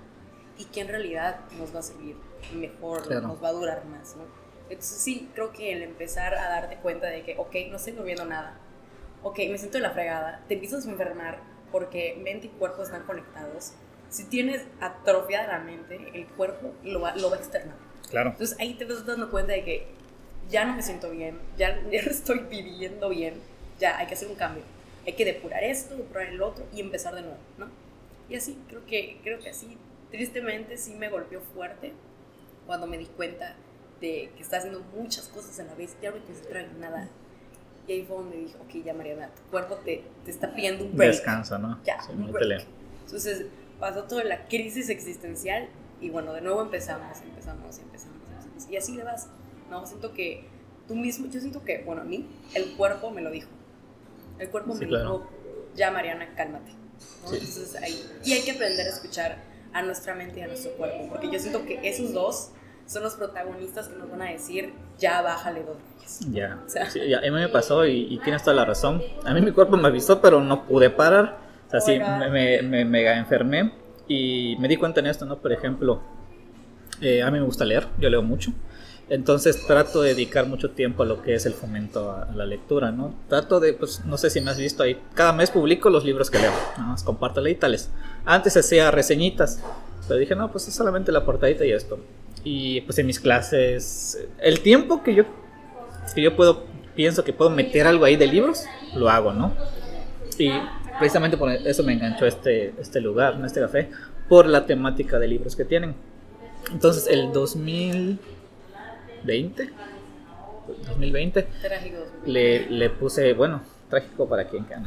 [0.58, 2.18] y qué en realidad nos va a servir
[2.54, 4.43] mejor, nos va a durar más, ¿no?
[4.74, 8.26] Entonces sí, creo que el empezar a darte cuenta de que, ok, no estoy moviendo
[8.26, 8.58] nada,
[9.24, 11.40] ok, me siento en la fregada, te empiezas a enfermar
[11.72, 13.74] porque mente y cuerpo están conectados.
[14.10, 17.76] Si tienes atrofiada la mente, el cuerpo lo va, lo va a externar.
[18.10, 18.32] Claro.
[18.32, 19.88] Entonces ahí te vas dando cuenta de que
[20.50, 23.36] ya no me siento bien, ya, ya no estoy viviendo bien,
[23.80, 24.64] ya hay que hacer un cambio.
[25.06, 27.68] Hay que depurar esto, depurar el otro y empezar de nuevo, ¿no?
[28.30, 29.78] Y así, creo que, creo que así,
[30.12, 31.92] tristemente sí me golpeó fuerte
[32.66, 33.56] cuando me di cuenta
[34.08, 37.10] que está haciendo muchas cosas a la vez, ya no me concentra en nada.
[37.88, 40.96] Y ahí fue donde dije, ok, ya Mariana, tu cuerpo te, te está pidiendo un
[40.96, 41.12] break.
[41.12, 41.82] Descansa, ¿no?
[41.84, 42.66] Ya, un break.
[43.06, 43.46] Entonces
[43.80, 45.68] pasó toda la crisis existencial
[46.00, 48.70] y bueno, de nuevo empezamos, empezamos, empezamos, empezamos.
[48.70, 49.28] Y así le vas.
[49.70, 50.46] No, siento que
[50.88, 53.50] tú mismo, yo siento que, bueno, a mí, el cuerpo me lo dijo.
[54.40, 55.30] El cuerpo me dijo,
[55.76, 56.72] ya Mariana, cálmate.
[57.26, 59.38] Entonces ahí, y hay que aprender a escuchar
[59.74, 62.52] a nuestra mente y a nuestro cuerpo, porque yo siento que esos dos
[62.88, 65.78] son los protagonistas que nos van a decir, ya bájale dos
[66.32, 66.60] Ya,
[67.18, 69.02] a mí me pasó y, tienes toda la razón.
[69.26, 71.38] A mí mi cuerpo me avisó, pero no pude parar.
[71.68, 73.74] O sea, sí, me, me, mega enfermé
[74.08, 75.38] y me di cuenta en esto, ¿no?
[75.38, 76.02] Por ejemplo,
[77.02, 78.52] eh, a mí me gusta leer, yo leo mucho.
[79.10, 82.92] Entonces trato de dedicar mucho tiempo a lo que es el fomento a, la lectura,
[82.92, 83.16] ¿no?
[83.28, 86.30] Trato de, pues, no sé si me has visto ahí, cada mes publico los libros
[86.30, 86.96] que leo, ¿no?
[87.04, 87.90] compártelo y tales.
[88.26, 89.60] Antes hacía reseñitas,
[90.08, 92.00] pero dije, no, pues es solamente la portadita y esto
[92.44, 95.24] y pues en mis clases el tiempo que yo
[96.14, 99.54] que yo puedo pienso que puedo meter algo ahí de libros lo hago no
[100.38, 100.52] y
[101.00, 103.90] precisamente por eso me enganchó este este lugar este café
[104.28, 105.94] por la temática de libros que tienen.
[106.72, 109.70] Entonces el 2020
[110.88, 111.48] 2020
[112.26, 114.82] le, le puse bueno trágico para quien quiera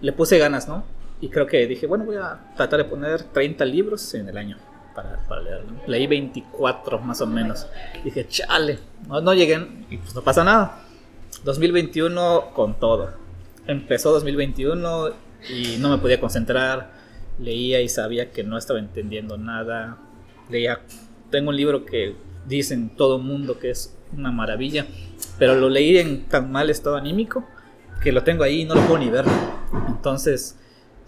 [0.00, 0.84] le puse ganas no
[1.20, 4.58] y creo que dije bueno voy a tratar de poner 30 libros en el año
[4.94, 5.64] para, leer.
[5.86, 7.66] Leí 24 más o menos.
[8.04, 10.82] Dije, chale, no, no lleguen y pues no pasa nada.
[11.44, 13.12] 2021 con todo.
[13.66, 15.10] Empezó 2021
[15.48, 16.92] y no me podía concentrar.
[17.38, 19.98] Leía y sabía que no estaba entendiendo nada.
[20.50, 20.80] Leía,
[21.30, 24.86] tengo un libro que dicen todo mundo que es una maravilla,
[25.38, 27.46] pero lo leí en tan mal estado anímico
[28.02, 29.24] que lo tengo ahí y no lo puedo ni ver.
[29.88, 30.58] Entonces,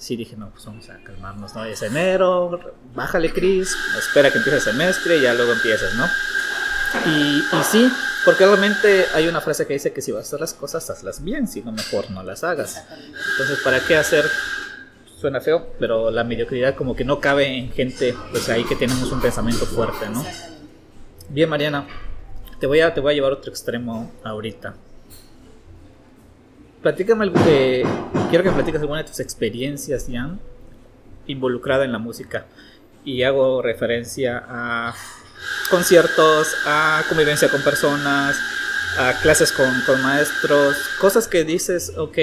[0.02, 1.64] sí dije, no, pues vamos a calmarnos, ¿no?
[1.64, 2.58] Es enero,
[2.94, 6.06] bájale, Cris, espera que empiece el semestre y ya luego empiezas, ¿no?
[7.06, 7.90] Y, y, sí,
[8.24, 11.22] porque realmente hay una frase que dice que si vas a hacer las cosas, hazlas
[11.22, 12.84] bien, si no, mejor no las hagas.
[13.32, 14.28] Entonces, ¿para qué hacer?
[15.20, 19.12] Suena feo, pero la mediocridad como que no cabe en gente, pues ahí que tenemos
[19.12, 20.26] un pensamiento fuerte, ¿no?
[21.28, 21.86] Bien, Mariana,
[22.58, 24.74] te voy a, te voy a llevar otro extremo ahorita
[26.82, 27.86] platícame que.
[28.28, 30.40] Quiero que platiques alguna de tus experiencias, Jan,
[31.26, 32.46] involucrada en la música.
[33.04, 34.94] Y hago referencia a
[35.70, 38.38] conciertos, a convivencia con personas,
[38.98, 42.18] a clases con, con maestros, cosas que dices, ok,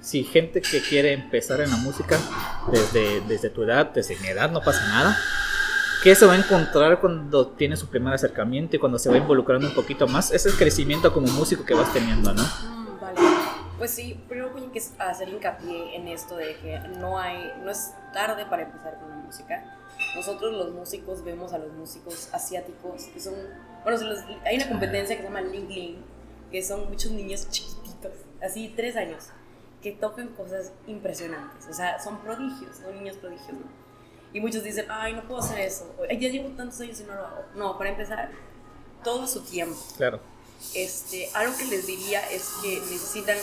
[0.00, 2.18] si gente que quiere empezar en la música
[2.70, 5.18] desde, desde tu edad, desde mi edad, no pasa nada.
[6.02, 9.68] ¿Qué se va a encontrar cuando tiene su primer acercamiento y cuando se va involucrando
[9.68, 10.32] un poquito más?
[10.32, 12.81] Es el crecimiento como músico que vas teniendo, ¿no?
[13.82, 17.92] Pues sí, primero hay que hacer hincapié en esto de que no hay, no es
[18.12, 19.76] tarde para empezar con la música.
[20.14, 23.34] Nosotros los músicos vemos a los músicos asiáticos que son,
[23.82, 23.98] bueno,
[24.44, 25.96] hay una competencia que se llama Ling Ling,
[26.52, 29.30] que son muchos niños chiquititos, así tres años,
[29.82, 31.66] que tocan cosas impresionantes.
[31.68, 33.66] O sea, son prodigios, son niños prodigios, ¿no?
[34.32, 35.92] Y muchos dicen, ay, no puedo hacer eso.
[36.08, 37.44] Ya llevo tantos años y no lo hago.
[37.56, 38.30] No, para empezar,
[39.02, 39.76] todo su tiempo.
[39.96, 40.20] Claro.
[40.72, 43.36] Este, algo que les diría es que necesitan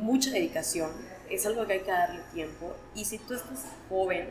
[0.00, 0.90] mucha dedicación.
[1.28, 2.74] Es algo que hay que darle tiempo.
[2.94, 4.30] Y si tú estás joven,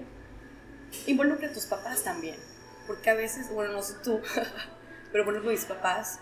[1.08, 2.36] involucra a tus papás también.
[2.88, 4.20] Porque a veces, bueno, no sé tú,
[5.12, 6.20] pero por ejemplo mis papás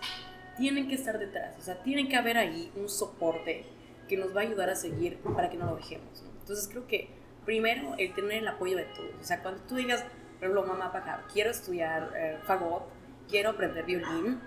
[0.58, 1.56] tienen que estar detrás.
[1.60, 3.66] O sea, tienen que haber ahí un soporte
[4.08, 6.24] que nos va a ayudar a seguir para que no lo dejemos.
[6.40, 7.10] Entonces creo que
[7.46, 9.12] primero el tener el apoyo de todos.
[9.20, 10.04] O sea, cuando tú digas,
[10.40, 12.84] por ejemplo, mamá, papá, quiero estudiar eh, fagot,
[13.30, 14.40] quiero aprender violín,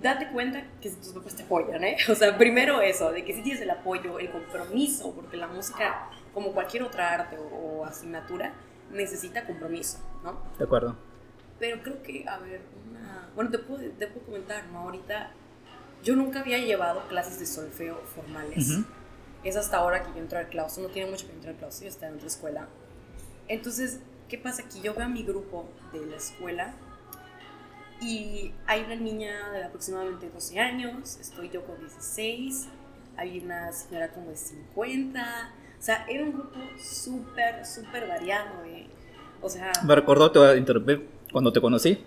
[0.00, 1.96] date cuenta que tus papás te apoyan, ¿eh?
[2.10, 6.10] O sea, primero eso, de que si tienes el apoyo, el compromiso, porque la música,
[6.32, 8.52] como cualquier otra arte o, asignatura,
[8.92, 10.40] necesita compromiso, ¿no?
[10.58, 10.96] De acuerdo.
[11.58, 13.28] Pero creo que, a ver, una...
[13.34, 14.80] Bueno, te puedo, te puedo comentar, ¿no?
[14.80, 15.30] Ahorita
[16.02, 18.78] yo nunca había llevado clases de solfeo formales
[19.44, 21.84] es hasta ahora que yo entro al claustro, no tiene mucho que entrar al claustro,
[21.84, 22.68] yo estaba en otra escuela.
[23.46, 24.80] Entonces, ¿qué pasa aquí?
[24.80, 26.74] Yo veo a mi grupo de la escuela
[28.00, 32.68] y hay una niña de aproximadamente 12 años, estoy yo con 16,
[33.16, 38.86] hay una señora como de 50, o sea, era un grupo súper, súper variado, ¿eh?
[39.40, 39.72] O sea...
[39.84, 42.04] Me recordó, te voy a interrumpir, cuando te conocí.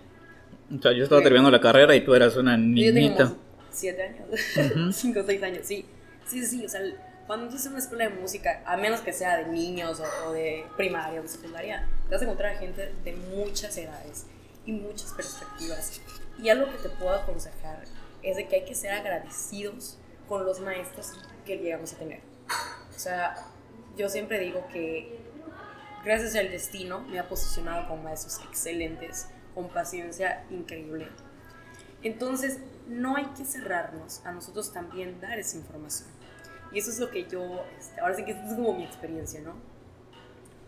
[0.76, 3.24] O sea, yo estaba terminando la carrera y tú eras una niñita.
[3.24, 3.36] Yo
[3.70, 5.84] 7 años, 5 o 6 años, sí.
[6.26, 6.80] Sí, sí, o sea,
[7.26, 10.32] cuando tú estás en una escuela de música, a menos que sea de niños o,
[10.32, 14.26] de primaria o de secundaria, te vas a encontrar gente de muchas edades
[14.66, 16.00] y muchas perspectivas.
[16.38, 17.84] Y algo que te puedo aconsejar
[18.22, 19.98] es de que hay que ser agradecidos
[20.28, 21.12] con los maestros
[21.44, 22.20] que llegamos a tener.
[22.94, 23.46] O sea,
[23.96, 25.18] yo siempre digo que
[26.04, 31.08] gracias al destino me ha posicionado con maestros excelentes, con paciencia increíble.
[32.02, 36.08] Entonces, no hay que cerrarnos a nosotros también dar esa información.
[36.72, 39.54] Y eso es lo que yo, este, ahora sí que es como mi experiencia, ¿no?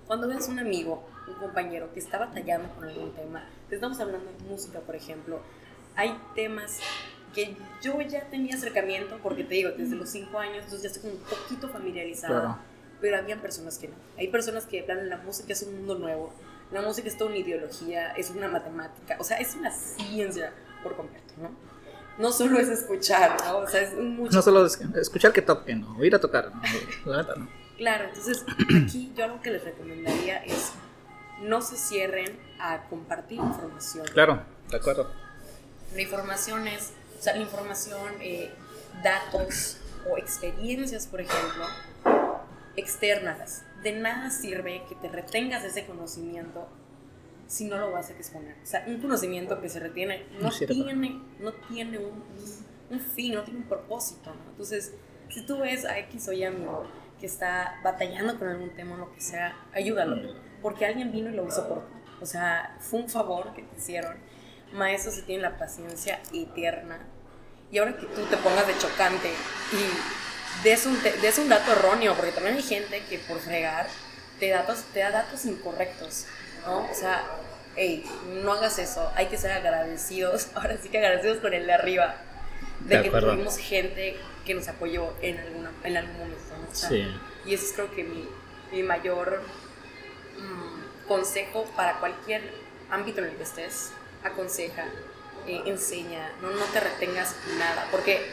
[0.07, 4.49] Cuando ves un amigo, un compañero que está batallando con algún tema, estamos hablando de
[4.49, 5.41] música, por ejemplo,
[5.97, 6.79] hay temas
[7.35, 11.03] que yo ya tenía acercamiento, porque te digo, desde los cinco años, entonces ya estoy
[11.03, 12.61] como un poquito familiarizada,
[13.01, 13.95] pero había personas que no.
[14.17, 16.33] Hay personas que, de la música es un mundo nuevo,
[16.73, 20.97] la música es toda una ideología, es una matemática, o sea, es una ciencia por
[20.97, 21.51] completo, ¿no?
[22.19, 23.59] no solo es escuchar, ¿no?
[23.59, 24.37] O sea, es mucho...
[24.37, 26.05] No solo es escuchar que toquen, ¿no?
[26.05, 26.63] ir a tocar, ¿no?
[27.11, 27.49] La neta, ¿no?
[27.77, 28.45] Claro, entonces
[28.85, 30.73] aquí yo algo que les recomendaría es
[31.43, 34.07] no se cierren a compartir información.
[34.13, 35.11] Claro, de acuerdo.
[35.95, 38.51] La información es, o sea, la información, eh,
[39.03, 39.79] datos
[40.11, 41.67] o experiencias, por ejemplo,
[42.77, 43.65] externas.
[43.83, 46.69] De nada sirve que te retengas ese conocimiento
[47.47, 48.57] si no lo vas a exponer.
[48.63, 52.25] O sea, un conocimiento que se retiene no, tiene, no tiene un,
[52.91, 54.31] un, fin, no tiene un propósito.
[54.31, 54.51] ¿no?
[54.51, 54.95] Entonces,
[55.29, 56.87] si tú ves a X o Y amigo
[57.21, 60.17] que está batallando con algún tema o lo que sea, ayúdalo.
[60.65, 61.93] Porque alguien vino y lo hizo por ti.
[62.23, 64.17] O sea, fue un favor que te hicieron.
[64.73, 67.01] Maestros se tienen la paciencia eterna.
[67.71, 69.29] Y ahora que tú te pongas de chocante
[69.73, 73.87] y des un, des un dato erróneo, porque también hay gente que por fregar
[74.41, 76.25] te, datos, te da datos incorrectos.
[76.65, 76.91] ¿no?
[76.91, 77.25] O sea,
[77.77, 78.03] hey,
[78.43, 82.17] no hagas eso, hay que ser agradecidos, ahora sí que agradecidos con el de arriba,
[82.81, 86.41] de, que tuvimos gente que nos apoyó en, alguna, en algún momento,
[86.73, 87.07] sí.
[87.45, 88.27] Y ese es creo que mi,
[88.73, 89.43] mi mayor
[91.07, 92.43] consejo para cualquier
[92.91, 93.91] ámbito en el que estés,
[94.23, 94.85] aconseja,
[95.47, 98.31] eh, enseña, no, no te retengas nada, porque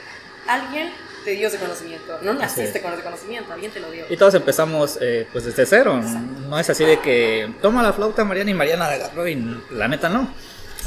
[0.47, 0.91] alguien
[1.23, 2.19] te dio ese conocimiento.
[2.21, 4.05] No naciste con ese conocimiento, alguien te lo dio.
[4.09, 6.01] Y todos empezamos eh, pues desde cero.
[6.49, 9.35] No es así de que toma la flauta Mariana y Mariana la agarró y
[9.71, 10.33] la neta no.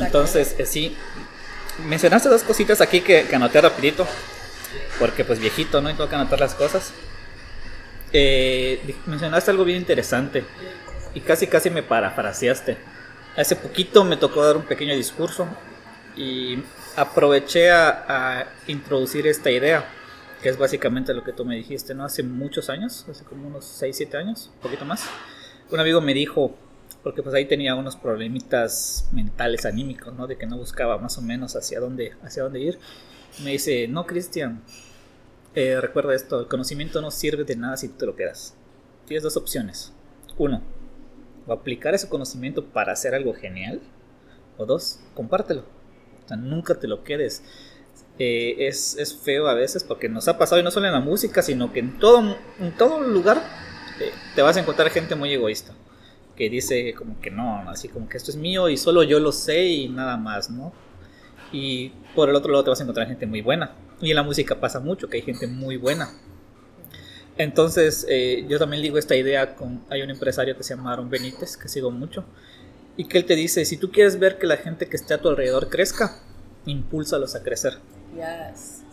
[0.00, 0.96] Entonces, eh, sí,
[1.86, 4.06] mencionaste dos cositas aquí que, anoté rapidito.
[4.98, 5.90] Porque pues viejito, ¿no?
[5.90, 6.92] Y tengo que anotar las cosas.
[8.12, 10.44] Eh, mencionaste algo bien interesante.
[11.14, 12.76] Y casi casi me parafraseaste.
[13.36, 15.46] Hace poquito me tocó dar un pequeño discurso.
[16.16, 16.58] Y
[16.96, 19.84] aproveché a, introducir esta idea,
[20.42, 22.04] que es básicamente lo que tú me dijiste, ¿no?
[22.04, 25.04] Hace muchos años, hace como unos 6, 7 años, un poquito más,
[25.70, 26.54] un amigo me dijo,
[27.02, 30.26] porque pues ahí tenía unos problemitas mentales, anímicos, ¿no?
[30.26, 32.78] De que no buscaba más o menos hacia dónde, hacia dónde ir.
[33.42, 34.62] Me dice, no, Cristian,
[35.54, 38.54] eh, recuerda esto, el conocimiento no sirve de nada si tú te lo quedas.
[39.06, 39.92] Tienes dos opciones.
[40.38, 40.62] Uno,
[41.46, 43.80] o aplicar ese conocimiento para hacer algo genial.
[44.56, 45.64] O dos, compártelo
[46.24, 47.42] o sea, nunca te lo quedes.
[48.18, 51.00] Eh, es, es, feo a veces porque nos ha pasado y no solo en la
[51.00, 53.42] música, sino que en todo, en todo lugar
[54.00, 55.74] eh, te vas a encontrar gente muy egoísta
[56.36, 59.32] que dice como que no, así como que esto es mío y solo yo lo
[59.32, 60.72] sé y nada más, ¿no?
[61.52, 64.22] Y por el otro lado te vas a encontrar gente muy buena Y en la
[64.22, 66.10] música pasa mucho, que hay gente muy buena.
[67.36, 71.10] Entonces, eh, yo también digo esta idea con, hay un empresario que se llama Aaron
[71.10, 72.24] Benítez, que sigo mucho,
[72.96, 75.18] y que él te dice, si tú quieres ver que la gente que esté a
[75.18, 76.20] tu alrededor crezca,
[76.64, 77.74] impúlsalos a crecer.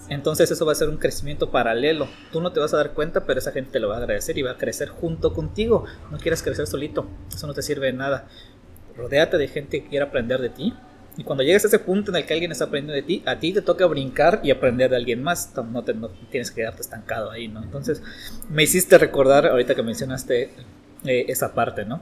[0.10, 2.08] Entonces eso va a ser un crecimiento paralelo.
[2.32, 4.38] Tú no te vas a dar cuenta, pero esa gente te lo va a agradecer
[4.38, 5.86] y va a crecer junto contigo.
[6.10, 8.28] No quieras crecer solito, eso no te sirve de nada.
[8.98, 10.74] Rodéate de gente que quiera aprender de ti.
[11.18, 13.38] Y cuando llegues a ese punto en el que alguien está aprendiendo de ti, a
[13.40, 15.52] ti te toca brincar y aprender de alguien más.
[15.72, 17.62] No, te, no tienes que quedarte estancado ahí, ¿no?
[17.62, 18.02] Entonces,
[18.50, 20.52] me hiciste recordar, ahorita que mencionaste
[21.06, 22.02] eh, esa parte, ¿no?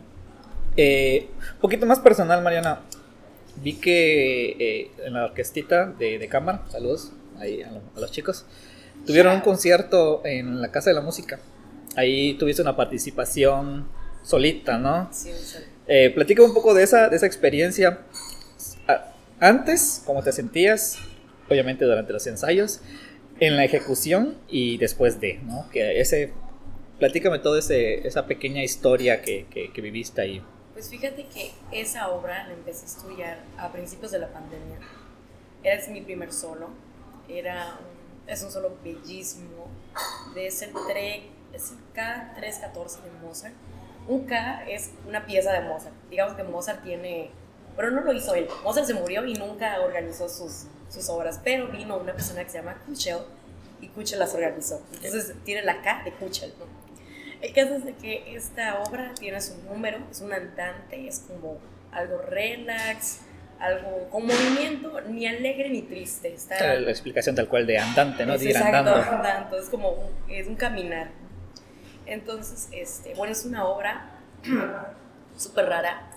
[0.77, 2.81] Eh, un poquito más personal, Mariana.
[3.61, 8.45] Vi que eh, en la orquestita de, de cámara, saludos ahí a, los chicos,
[9.05, 11.39] tuvieron un concierto en la Casa de la Música.
[11.95, 13.87] Ahí tuviste una participación
[14.23, 15.09] solita, ¿no?
[15.11, 15.57] Sí, sí.
[15.87, 17.99] Eh, platícame un poco de esa, de esa experiencia.
[19.39, 20.97] Antes, ¿cómo te sentías?
[21.49, 22.81] Obviamente durante los ensayos,
[23.39, 25.69] en la ejecución y después de, ¿no?
[25.71, 26.33] Que ese,
[26.99, 30.43] platícame toda esa pequeña historia que, que, viviste ahí.
[30.73, 34.79] Pues fíjate que esa obra la empecé a estudiar a principios de la pandemia.
[35.63, 36.69] Era mi primer solo.
[37.27, 37.79] Era
[38.27, 39.67] es un solo bellísimo.
[40.35, 43.55] De ese es el K314 de Mozart
[44.09, 45.93] un K es una pieza de Mozart.
[46.09, 47.29] Digamos que Mozart tiene,
[47.79, 48.45] pero no lo hizo él.
[48.61, 52.57] Mozart se murió y nunca organizó sus, sus obras, pero vino una persona que se
[52.57, 53.19] llama Kuchel
[53.79, 54.83] y Kuchel las organizó.
[54.95, 56.65] Entonces tiene la K de Kuchel, ¿no?
[57.39, 61.57] El caso es de que esta obra tiene su número, es un andante, es como
[61.93, 63.21] algo relax,
[63.61, 66.33] algo con movimiento, ni alegre ni triste.
[66.33, 68.33] Está, la explicación tal cual de andante, ¿no?
[68.33, 69.57] Es exacto, andando.
[69.57, 69.95] es como
[70.27, 71.11] es un caminar.
[72.05, 74.19] Entonces, este, bueno, es una obra
[75.37, 76.09] súper rara.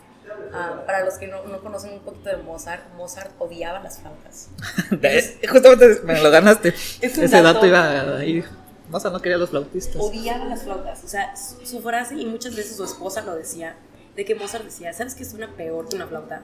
[0.53, 4.49] Ah, para los que no, no, conocen un poquito de Mozart, Mozart odiaba las flautas.
[5.51, 6.69] Justamente me lo ganaste.
[7.01, 8.45] Ese dato, iba a ir.
[8.89, 9.97] Mozart no quería los flautistas.
[9.97, 11.03] Odiaba las flautas.
[11.05, 13.77] O sea, su, frase, y muchas veces su esposa lo decía,
[14.17, 16.43] de que Mozart decía, ¿sabes qué suena peor que una flauta?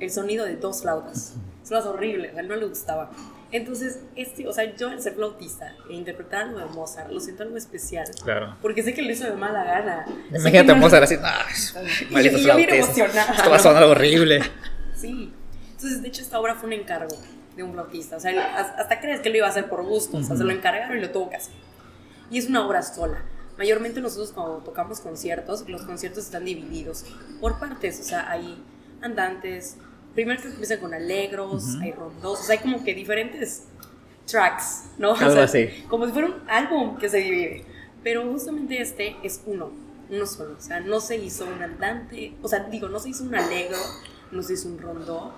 [0.00, 1.34] El sonido de dos flautas.
[1.62, 3.10] Suena horrible, a él no le gustaba.
[3.54, 7.44] Entonces, este, o sea, yo al ser flautista e interpretar algo de Mozart, lo siento
[7.44, 8.04] algo especial.
[8.24, 8.56] Claro.
[8.60, 10.04] Porque sé que lo hizo de mala gana.
[10.28, 11.46] Imagínate a Mozart así, ah,
[12.10, 12.98] maldito flautistas.
[12.98, 14.40] Esto va a sonar horrible.
[14.96, 15.32] sí.
[15.70, 17.16] Entonces, de hecho, esta obra fue un encargo
[17.54, 18.16] de un flautista.
[18.16, 20.16] O sea, hasta crees que lo iba a hacer por gusto.
[20.16, 21.54] O sea, se lo encargaron y lo tuvo que hacer.
[22.32, 23.22] Y es una obra sola.
[23.56, 27.04] Mayormente nosotros cuando tocamos conciertos, los conciertos están divididos
[27.40, 28.00] por partes.
[28.00, 28.60] O sea, hay
[29.00, 29.76] andantes,
[30.14, 33.64] primero que empieza con alegros, hay rondos, o sea, hay como que diferentes
[34.26, 35.14] tracks, ¿no?
[35.16, 35.68] Algo así.
[35.88, 37.64] Como si fuera un álbum que se divide.
[38.02, 39.72] Pero justamente este es uno,
[40.10, 40.56] uno solo.
[40.56, 43.78] O sea, no se hizo un andante, o sea, digo, no se hizo un alegro,
[44.30, 45.32] no se hizo un rondó,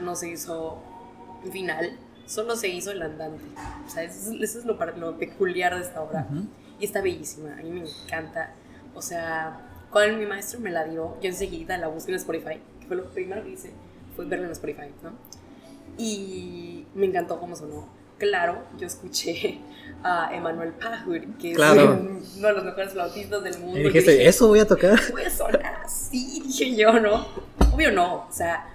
[0.00, 0.82] no se hizo
[1.44, 3.44] un final, solo se hizo el andante.
[3.86, 6.26] O sea, eso es, lo, lo, peculiar de esta obra.
[6.78, 8.54] Y está bellísima, a mí me encanta.
[8.94, 12.86] O sea, cuando mi maestro me la dio, yo enseguida la busqué en Spotify, que
[12.86, 13.72] fue lo primero que hice
[14.14, 15.12] fue verlo en Spotify, ¿no?
[15.98, 17.88] Y me encantó cómo sonó.
[18.18, 19.58] Claro, yo escuché
[20.04, 23.80] a Emanuel Pajur, que es uno de los mejores flautistas del mundo.
[23.80, 24.98] Y dijiste, ¿eso voy a tocar?
[25.10, 27.26] Voy a sonar así, dije yo, ¿no?
[27.72, 28.68] Obvio no, o sea,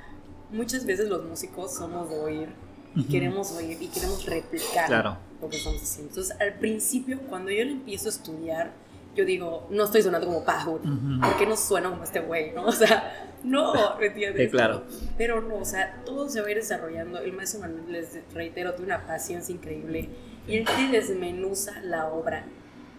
[0.51, 2.49] muchas veces los músicos somos de oír
[2.95, 6.09] y queremos oír y queremos replicar lo que estamos haciendo.
[6.09, 8.71] Entonces, al principio, cuando yo le empiezo a estudiar,
[9.17, 12.65] yo digo, no estoy sonando como Pajur, ¿por qué no suena como este güey, no?
[12.67, 14.43] O sea, no, ¿me entiendes?
[14.45, 14.83] Sí, claro.
[15.17, 17.19] Pero no, o sea, todo se va a ir desarrollando.
[17.19, 20.09] El maestro Manuel, les reitero, tiene una paciencia increíble
[20.47, 22.45] y él te desmenuza la obra.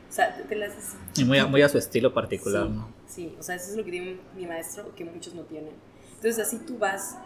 [0.09, 0.97] O sea, te, la haces...
[1.17, 2.89] Y muy a, muy a su estilo particular, sí, ¿no?
[3.07, 5.75] Sí, o sea, eso es lo que tiene mi maestro, que muchos no tienen.
[6.17, 7.17] Entonces, así tú vas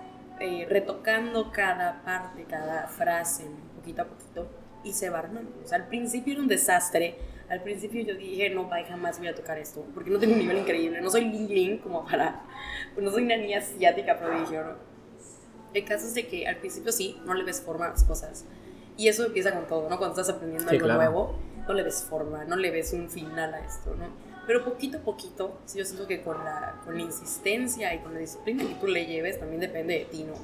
[0.41, 4.49] eh, retocando cada parte, cada frase, poquito a poquito,
[4.85, 5.51] y se va armando.
[5.65, 7.17] O sea, al principio era un desastre
[7.49, 10.41] al principio yo dije, no, bye, jamás voy a tocar esto, porque no tengo un
[10.41, 12.43] nivel increíble, no soy Ling como para,
[12.97, 14.93] no soy una niña asiática prodigio, ¿no?
[15.75, 18.45] El caso es de que al principio sí, no le ves forma a las cosas,
[18.97, 19.99] y eso empieza con todo, ¿no?
[19.99, 23.61] Cuando estás aprendiendo algo nuevo, no le ves forma, no le ves un final a
[23.61, 24.07] esto, ¿no?
[24.47, 28.21] Pero poquito a poquito, yo siento que con la, con la insistencia y con la
[28.21, 30.35] disciplina que tú le lleves, también depende de ti, ¿no?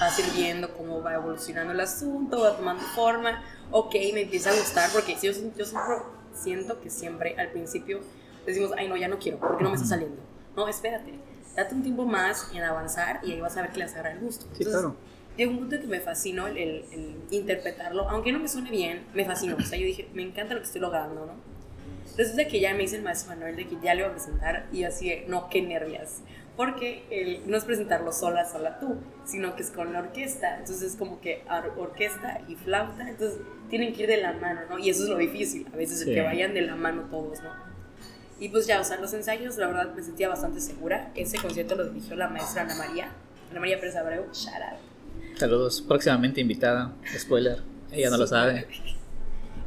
[0.00, 3.42] Vas ir viendo cómo va evolucionando el asunto, va tomando forma,
[3.72, 5.96] ok, me empieza a gustar, porque yo, yo siempre
[6.34, 8.00] siento que siempre al principio
[8.46, 10.20] decimos, ay no, ya no quiero, porque no me está saliendo.
[10.56, 11.14] No, espérate,
[11.56, 14.20] date un tiempo más en avanzar y ahí vas a ver que le agarra el
[14.20, 14.46] gusto.
[14.52, 14.96] Sí, claro.
[15.36, 16.84] Llegó un punto que me fascinó el,
[17.30, 19.56] interpretarlo, aunque no me suene bien, me fascinó.
[19.56, 21.32] O sea, yo dije, me encanta lo que estoy logrando, ¿no?
[22.16, 24.66] Resulta que ya me dice el maestro Manuel de que ya le iba a presentar
[24.70, 26.20] y yo así, no, qué nervios.
[26.56, 30.58] porque el, no es presentarlo sola, sola tú, sino que es con la orquesta.
[30.58, 31.42] Entonces es como que
[31.76, 33.40] orquesta y flauta, entonces
[33.76, 34.78] tienen que ir de la mano, ¿no?
[34.78, 37.50] Y eso es lo difícil, a veces que vayan de la mano todos, ¿no?
[38.38, 41.10] Y pues ya, o sea, los ensayos, la verdad, me sentía bastante segura.
[41.16, 43.08] Ese concierto lo dirigió la maestra Ana María,
[43.50, 44.54] Ana María Pérez Abreu, shout
[45.34, 48.68] Saludos, próximamente invitada, spoiler, ella no lo sabe.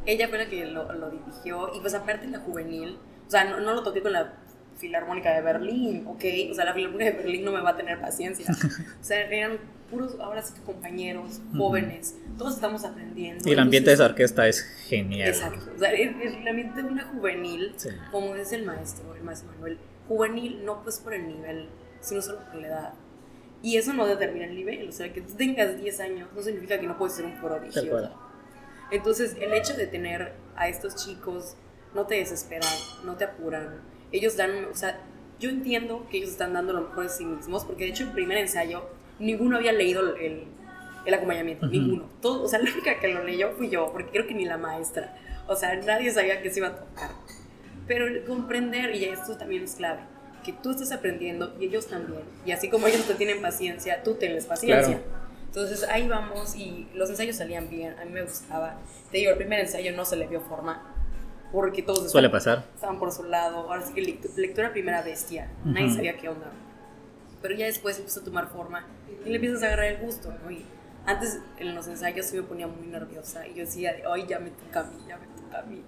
[0.06, 2.96] Ella fue la que lo, lo, dirigió, y pues aparte en la juvenil,
[3.26, 4.36] o sea, no, no lo toqué con la
[4.78, 8.00] Filarmónica de Berlín, ok, o sea, la Filarmónica de Berlín no me va a tener
[8.00, 8.46] paciencia.
[9.02, 9.58] O sea, eran
[9.90, 13.48] puros, ahora sí que compañeros, jóvenes, todos estamos aprendiendo.
[13.48, 15.28] Y el ambiente de esa orquesta es genial.
[15.28, 17.74] Exacto, o sea, el, ambiente de una juvenil,
[18.10, 21.68] como dice el maestro, el maestro Manuel, juvenil no pues por el nivel,
[22.00, 22.94] sino solo por la edad.
[23.62, 26.78] Y eso no determina el nivel, o sea, que tú tengas 10 años no significa
[26.78, 28.10] que no puedes ser un prodigio.
[28.90, 31.56] Entonces, el hecho de tener a estos chicos
[31.94, 32.72] no te desesperan,
[33.04, 33.80] no te apuran,
[34.12, 35.00] ellos dan, o sea,
[35.40, 38.12] yo entiendo que ellos están dando lo mejor de sí mismos, porque de hecho el
[38.12, 40.44] primer ensayo ninguno había leído el,
[41.04, 42.08] el acompañamiento, ninguno.
[42.20, 44.58] Todo, o sea, la única que lo leyó fui yo, porque creo que ni la
[44.58, 45.16] maestra.
[45.46, 47.10] O sea, nadie sabía que se iba a tocar.
[47.86, 50.00] Pero el comprender, y esto también es clave,
[50.44, 52.20] que tú estás aprendiendo y ellos también.
[52.44, 55.00] Y así como ellos te tienen paciencia, tú tienes paciencia.
[55.46, 58.76] Entonces ahí vamos y los ensayos salían bien, a mí me gustaba.
[59.10, 60.82] Te digo, el primer ensayo no se le vio forma,
[61.50, 62.64] porque todos Suele pasar.
[62.74, 63.60] estaban por su lado.
[63.60, 66.52] Ahora sí que lectura primera bestia, nadie sabía qué onda.
[67.40, 68.84] Pero ya después empezó a tomar forma
[69.24, 70.50] y le empiezas a agarrar el gusto, ¿no?
[70.50, 70.64] Y
[71.06, 74.50] antes en los ensayos sí me ponía muy nerviosa y yo decía, ay, ya me
[74.50, 75.82] toca a mí, ya me toca a mí.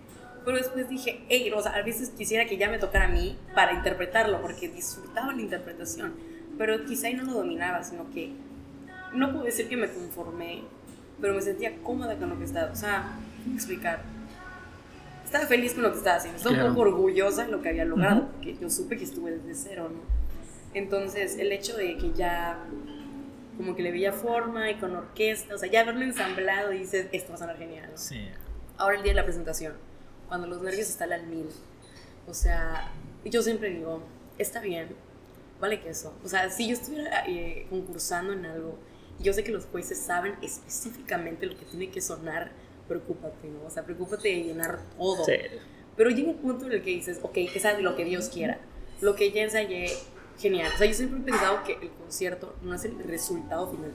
[0.45, 3.37] Pero después dije, hey, o sea, a veces quisiera que ya me tocara a mí
[3.55, 6.15] para interpretarlo, porque disfrutaba la interpretación,
[6.57, 8.33] pero quizá no lo dominaba, sino que
[9.13, 10.63] no puedo decir que me conformé,
[11.21, 12.73] pero me sentía cómoda con lo que estaba.
[12.73, 13.19] O sea,
[13.55, 14.01] explicar
[15.31, 17.85] estaba feliz con lo que estaba haciendo, estaba un poco orgullosa de lo que había
[17.85, 20.01] logrado, porque yo supe que estuve desde cero, ¿no?
[20.75, 22.59] Entonces, el hecho de que ya
[23.61, 27.09] como que le veía forma y con orquesta, o sea, ya verlo ensamblado y dices,
[27.13, 27.99] esto va a sonar genial, ¿no?
[27.99, 28.27] Sí.
[28.79, 29.75] Ahora el día de la presentación,
[30.29, 31.47] cuando los nervios están al mil,
[32.27, 32.91] o sea,
[33.23, 34.03] yo siempre digo,
[34.39, 34.89] está bien,
[35.61, 36.17] vale que eso.
[36.25, 38.79] O sea, si yo estuviera eh, concursando en algo,
[39.19, 42.53] yo sé que los jueces saben específicamente lo que tiene que sonar
[42.89, 43.67] preocúpate, ¿no?
[43.67, 45.23] O sea, preocúpate de llenar todo.
[45.23, 45.35] Sí.
[45.99, 48.59] Pero llega un punto en el que dices, ok, que sea lo que Dios quiera.
[49.03, 49.87] Lo que ya ensayé,
[50.41, 50.71] genial.
[50.75, 53.93] O sea, yo siempre he pensado que el concierto no es el resultado final.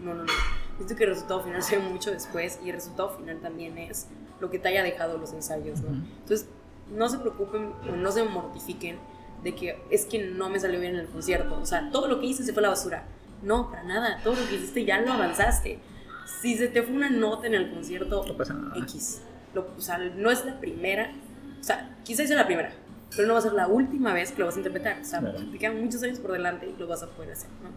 [0.00, 0.32] No, no, no.
[0.76, 4.08] Siento que el resultado final se ve mucho después y el resultado final también es
[4.40, 5.90] lo que te haya dejado los ensayos, ¿no?
[6.20, 6.48] Entonces,
[6.90, 8.98] no se preocupen o no se mortifiquen
[9.42, 11.58] de que es que no me salió bien en el concierto.
[11.60, 13.04] O sea, todo lo que hice se fue a la basura.
[13.42, 14.20] No, para nada.
[14.24, 15.80] Todo lo que hiciste ya lo avanzaste
[16.44, 18.76] si se te fue una nota en el concierto, no pasa nada.
[18.78, 19.22] X.
[19.54, 21.12] o sea, no es la primera,
[21.60, 22.72] o sea, quizás sea la primera,
[23.16, 25.00] pero no va a ser la última vez que lo vas a interpretar.
[25.00, 27.70] O sea, te quedan muchos años por delante y lo vas a poder hacer, ¿no?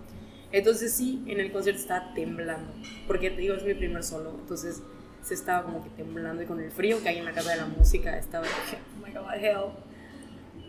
[0.51, 2.71] Entonces sí, en el concierto estaba temblando,
[3.05, 4.81] porque te digo, es mi primer solo, entonces
[5.21, 7.57] se estaba como que temblando y con el frío que hay en la casa de
[7.57, 9.73] la música estaba, oh my god, hell.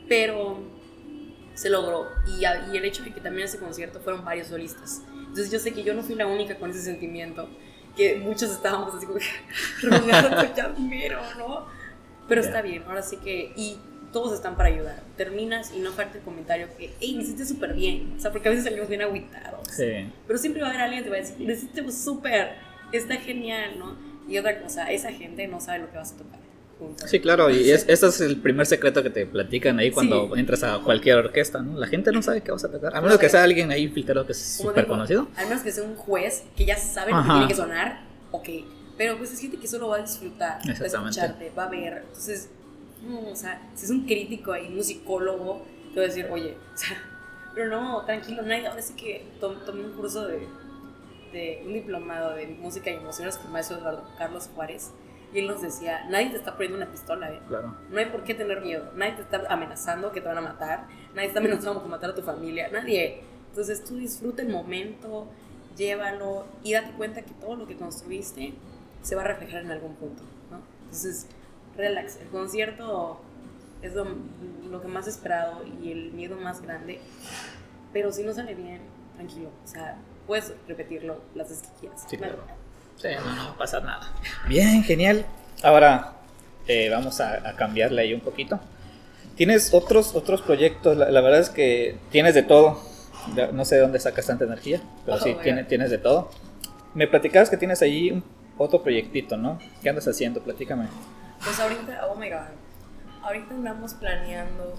[0.09, 0.59] Pero
[1.55, 5.03] se logró y, y el hecho de que también ese concierto fueron varios solistas.
[5.13, 7.49] Entonces yo sé que yo no fui la única con ese sentimiento
[7.97, 9.27] que muchos estábamos así como que
[10.57, 11.67] ya mero, ¿no?
[12.29, 13.79] Pero está bien, ahora sí que, y
[14.13, 15.03] todos están para ayudar.
[15.17, 18.15] Terminas y no falta el comentario que, hey, me hiciste súper bien.
[18.17, 19.69] O sea, porque a veces salimos bien aguitados.
[19.69, 20.11] Sí.
[20.27, 22.53] Pero siempre va a haber alguien que te va a decir, me hiciste súper,
[22.93, 23.97] está genial, ¿no?
[24.29, 26.39] Y otra cosa, esa gente no sabe lo que vas a tocar.
[27.07, 30.63] Sí, claro, y es, ese es el primer secreto que te platican ahí cuando entras
[30.63, 31.77] a cualquier orquesta, ¿no?
[31.79, 34.25] La gente no sabe qué vas a tocar, a menos que sea alguien ahí filtrado
[34.25, 35.29] que es súper conocido.
[35.37, 38.49] A menos que sea un juez que ya sabe lo que tiene que sonar, ok,
[38.97, 42.05] pero pues es gente que solo va a disfrutar, va a escucharte, va a ver,
[42.07, 42.49] entonces,
[43.03, 46.57] no, o sea, si es un crítico ahí, un psicólogo, te va a decir, oye,
[46.75, 46.97] o sea,
[47.55, 50.47] pero no, tranquilo, nadie, ahora sí que tomé un curso de,
[51.33, 54.93] de un diplomado de música y emociones con maestro Eduardo Carlos Juárez,
[55.33, 57.41] y él nos decía, nadie te está poniendo una pistola, ¿eh?
[57.49, 57.77] Claro.
[57.91, 58.91] No hay por qué tener miedo.
[58.95, 60.87] Nadie te está amenazando que te van a matar.
[61.15, 62.71] Nadie está amenazando con matar a tu familia.
[62.73, 63.21] Nadie.
[63.51, 65.27] Entonces tú disfruta el momento,
[65.77, 68.55] llévalo y date cuenta que todo lo que construiste
[69.03, 70.61] se va a reflejar en algún punto, ¿no?
[70.85, 71.27] Entonces,
[71.79, 72.19] relax.
[72.21, 73.21] El concierto
[73.81, 74.07] es lo,
[74.71, 77.01] lo que más esperado y el miedo más grande.
[77.93, 78.81] Pero si no sale bien,
[79.17, 79.51] tranquilo.
[79.65, 82.05] O sea, puedes repetirlo las veces que quieras.
[82.07, 82.39] Sí, claro.
[82.97, 84.13] Sí, no, no va a pasar nada.
[84.49, 85.25] Bien, genial.
[85.63, 86.15] Ahora
[86.67, 88.61] eh, vamos a, cambiarle ahí un poquito.
[89.37, 92.81] Tienes otros, otros proyectos, la, verdad es que tienes de todo.
[93.53, 96.31] No sé de dónde sacas tanta energía, pero sí, oh, tienes, tienes de todo.
[96.95, 98.25] Me platicabas que tienes ahí un,
[98.59, 99.59] otro proyectito, ¿no?
[99.83, 100.41] ¿Qué andas haciendo?
[100.41, 100.89] Platícame.
[101.43, 102.49] Pues ahorita, oh my god,
[103.23, 104.75] ahorita andamos planeando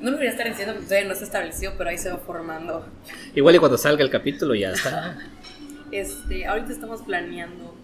[0.00, 2.18] No lo voy a estar diciendo porque todavía no está establecido, pero ahí se va
[2.18, 2.86] formando.
[3.34, 5.18] Igual y cuando salga el capítulo ya está.
[5.92, 7.74] este, ahorita estamos planeando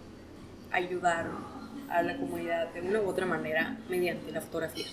[0.71, 1.27] ayudar
[1.89, 4.87] a la comunidad de una u otra manera mediante la fotografía.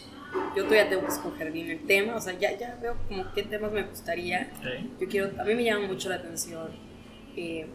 [0.55, 3.43] Yo todavía tengo que escoger bien el tema, o sea, ya, ya veo como qué
[3.43, 4.51] temas me gustaría.
[4.99, 6.69] Yo quiero, a mí me llama mucho la atención,
[7.35, 7.67] eh,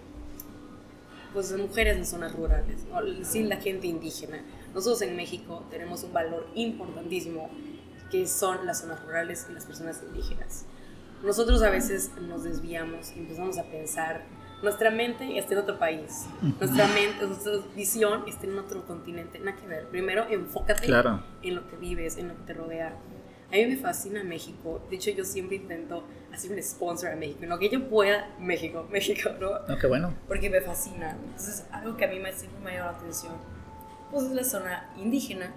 [1.35, 2.87] pues, mujeres en zonas rurales,
[3.23, 4.43] sin la gente indígena.
[4.73, 7.51] Nosotros en México tenemos un valor importantísimo
[8.11, 10.65] que son las zonas rurales y las personas indígenas.
[11.23, 14.23] Nosotros a veces nos desviamos y empezamos a pensar,
[14.63, 16.27] nuestra mente está en otro país,
[16.61, 19.89] nuestra mente, nuestra visión está en otro continente, nada que ver.
[19.89, 20.87] Primero enfócate
[21.43, 22.97] en lo que vives, en lo que te rodea.
[23.49, 24.83] A mí me fascina México.
[24.91, 26.05] De hecho, yo siempre intento
[26.35, 27.41] hacer un sponsor a México.
[27.43, 29.67] En lo que yo pueda, México, México, ¿no?
[29.67, 30.15] No, qué bueno.
[30.29, 31.17] Porque me fascina.
[31.25, 33.33] Entonces, algo que a mí me, siempre me ha llamado la atención,
[34.11, 35.53] pues es la zona indígena.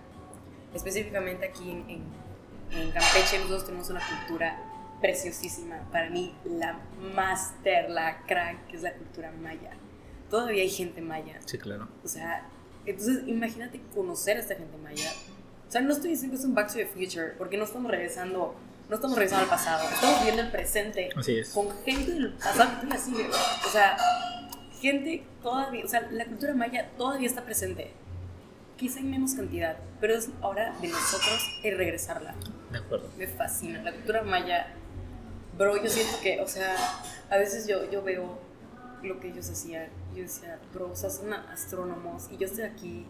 [0.73, 2.27] Específicamente aquí en
[2.71, 4.59] en Campeche nosotros tenemos una cultura
[5.01, 5.79] preciosísima.
[5.91, 6.79] Para mí, la
[7.15, 9.71] master, la crack, que es la cultura maya.
[10.29, 11.39] Todavía hay gente maya.
[11.45, 11.87] Sí, claro.
[12.03, 12.45] O sea,
[12.85, 15.09] entonces imagínate conocer a esta gente maya.
[15.67, 17.91] O sea, no estoy diciendo que es un back to the future, porque no estamos
[17.91, 18.55] regresando,
[18.89, 21.09] no estamos regresando al pasado, estamos viendo el presente.
[21.15, 21.49] Así es.
[21.49, 23.27] Con gente del pasado que sigue.
[23.29, 23.97] O sea,
[24.79, 27.93] gente todavía, o sea, la cultura maya todavía está presente
[28.77, 32.35] quizá en menos cantidad, pero es ahora de nosotros el regresarla.
[32.71, 33.09] De acuerdo.
[33.17, 33.81] Me fascina.
[33.81, 34.67] La cultura maya,
[35.57, 36.75] bro, yo siento que, o sea,
[37.29, 38.39] a veces yo, yo veo
[39.03, 39.89] lo que ellos hacían.
[40.15, 43.05] Yo decía, bro, o sea, son astrónomos y yo estoy aquí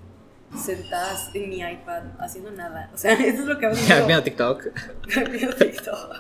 [0.56, 2.90] sentadas en mi iPad haciendo nada.
[2.94, 3.76] O sea, eso es lo que hago.
[3.76, 4.64] Viendo TikTok.
[5.32, 6.16] Viendo TikTok.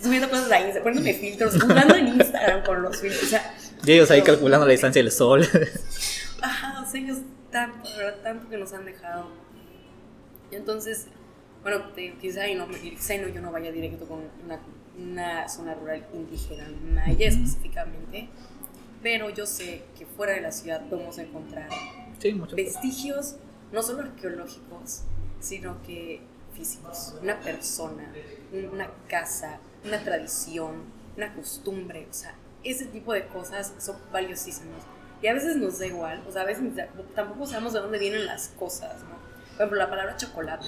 [0.00, 3.22] Subiendo cosas a Instagram, poniéndome filtros, jugando en Instagram con los filtros.
[3.22, 3.54] O sea,
[3.84, 5.46] y ellos ahí calculando la distancia del sol.
[6.42, 7.18] Ajá, o sea, ellos
[7.50, 9.28] tanto, verdad, tanto que nos han dejado.
[10.50, 11.06] Y entonces,
[11.62, 11.84] bueno,
[12.20, 14.60] quizá, y no, quizá no, yo no vaya directo con una,
[14.98, 18.28] una zona rural indígena, maya específicamente,
[19.02, 21.68] pero yo sé que fuera de la ciudad podemos encontrar
[22.54, 23.36] vestigios,
[23.72, 25.02] no solo arqueológicos,
[25.40, 26.20] sino que
[26.54, 27.14] físicos.
[27.22, 28.12] Una persona,
[28.52, 30.84] una casa, una tradición,
[31.16, 34.82] una costumbre, o sea, ese tipo de cosas son valiosísimas.
[35.20, 36.64] Y a veces nos da igual, o sea, a veces
[37.14, 39.16] tampoco sabemos de dónde vienen las cosas, ¿no?
[39.52, 40.66] Por ejemplo, la palabra chocolate.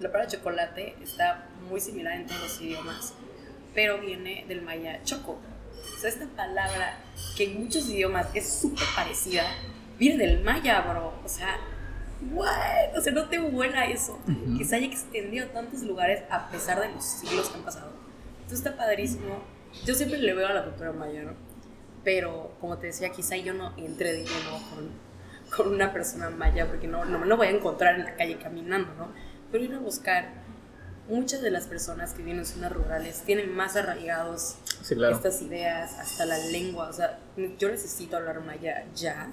[0.00, 3.14] La palabra chocolate está muy similar en todos los idiomas,
[3.74, 5.38] pero viene del maya choco.
[5.96, 6.98] O sea, esta palabra
[7.36, 9.44] que en muchos idiomas es súper parecida,
[10.00, 11.12] viene del maya, bro.
[11.24, 11.58] O sea,
[12.32, 12.98] what?
[12.98, 14.18] O sea, no te vuela eso.
[14.58, 17.92] Que se haya extendido a tantos lugares a pesar de los siglos que han pasado.
[18.42, 19.38] Entonces está padrísimo.
[19.84, 21.50] Yo siempre le veo a la cultura maya, ¿no?
[22.04, 24.90] pero como te decía, quizá yo no entre de lleno con,
[25.56, 28.38] con una persona maya, porque no, no me lo voy a encontrar en la calle
[28.38, 29.08] caminando, ¿no?
[29.52, 30.28] Pero ir a buscar,
[31.08, 34.56] muchas de las personas que vienen en zonas rurales tienen más arraigados
[34.88, 37.18] estas ideas, hasta la lengua, o sea,
[37.58, 39.28] yo necesito hablar maya ya,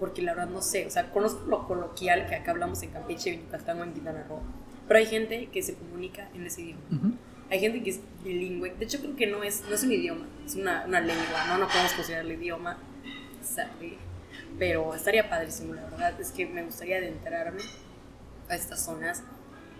[0.00, 3.34] porque la verdad no sé, o sea, conozco lo coloquial que acá hablamos en Campeche,
[3.34, 4.40] en Yucatán o en Quintana Roo,
[4.88, 6.82] pero hay gente que se comunica en ese idioma.
[7.50, 8.74] Hay gente que es bilingüe.
[8.74, 11.58] De hecho, creo que no es, no es un idioma, es una, una lengua, ¿no?
[11.58, 12.78] No podemos considerarlo idioma.
[14.58, 16.20] Pero estaría padrísimo, la verdad.
[16.20, 17.62] Es que me gustaría adentrarme
[18.48, 19.22] a estas zonas.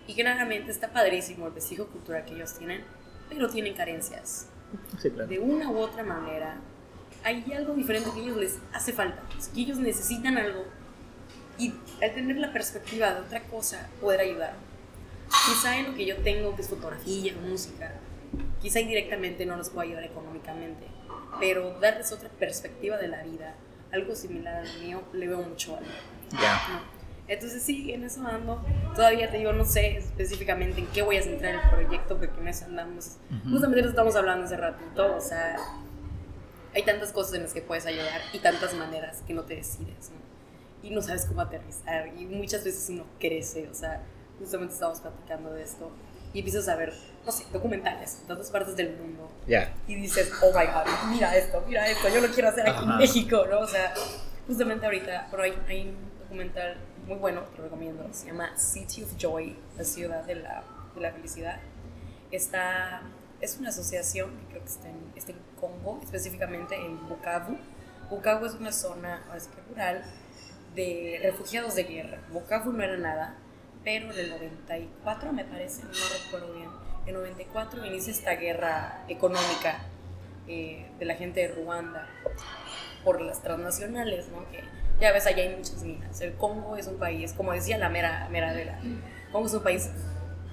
[0.07, 2.83] Y claramente está padrísimo el vestigio cultural que ellos tienen,
[3.29, 4.49] pero tienen carencias.
[4.99, 5.29] Sí, claro.
[5.29, 6.61] De una u otra manera,
[7.25, 9.23] hay algo diferente que a ellos les hace falta.
[9.55, 10.65] que ellos necesitan algo.
[11.59, 14.55] Y al tener la perspectiva de otra cosa, poder ayudar
[15.47, 17.93] quizá en lo que yo tengo, que es fotografía, música,
[18.61, 20.87] quizá indirectamente no los puedo ayudar económicamente,
[21.39, 23.55] pero darles otra perspectiva de la vida,
[23.93, 25.89] algo similar al mío, le veo mucho valor.
[26.33, 26.83] Ya.
[27.29, 28.61] Entonces sí, en eso ando.
[28.95, 32.49] Todavía te digo, no sé específicamente en qué voy a centrar el proyecto, porque en
[32.49, 33.19] eso andamos.
[33.49, 35.57] Justamente lo estamos hablando hace ratito, o sea,
[36.75, 40.11] hay tantas cosas en las que puedes ayudar y tantas maneras que no te decides,
[40.11, 40.89] ¿no?
[40.89, 44.03] Y no sabes cómo aterrizar y muchas veces uno crece, o sea,
[44.39, 45.91] justamente estábamos platicando de esto,
[46.33, 46.93] y empiezas a ver,
[47.27, 49.31] no sé, documentales en todas partes del mundo.
[49.47, 49.75] Ya.
[49.89, 52.97] Y dices, oh my god, mira esto, mira esto, yo lo quiero hacer aquí en
[52.99, 53.61] México, ¿no?
[53.61, 53.93] O sea,
[54.47, 59.03] justamente ahorita, pero hay, hay un documental muy bueno que lo recomiendo, se llama City
[59.03, 60.63] of Joy, la ciudad de la,
[60.95, 61.59] de la felicidad.
[62.31, 63.03] Está,
[63.41, 67.59] es una asociación que creo que está en, está en Congo, específicamente en Bukavu.
[68.11, 69.25] Bukavu es una zona
[69.69, 70.05] rural
[70.75, 72.23] de refugiados de guerra.
[72.33, 73.37] Bukavu no era nada,
[73.85, 75.91] pero en el 94 me parece, no
[76.25, 76.71] recuerdo bien,
[77.07, 79.85] en 94 inicia esta guerra económica
[80.47, 82.09] eh, de la gente de Ruanda
[83.05, 84.49] por las transnacionales, ¿no?
[84.51, 84.63] Que
[85.01, 86.21] ya ves, allá hay muchas minas.
[86.21, 88.79] El Congo es un país, como decía la mera, mera de la,
[89.33, 89.89] Congo es un país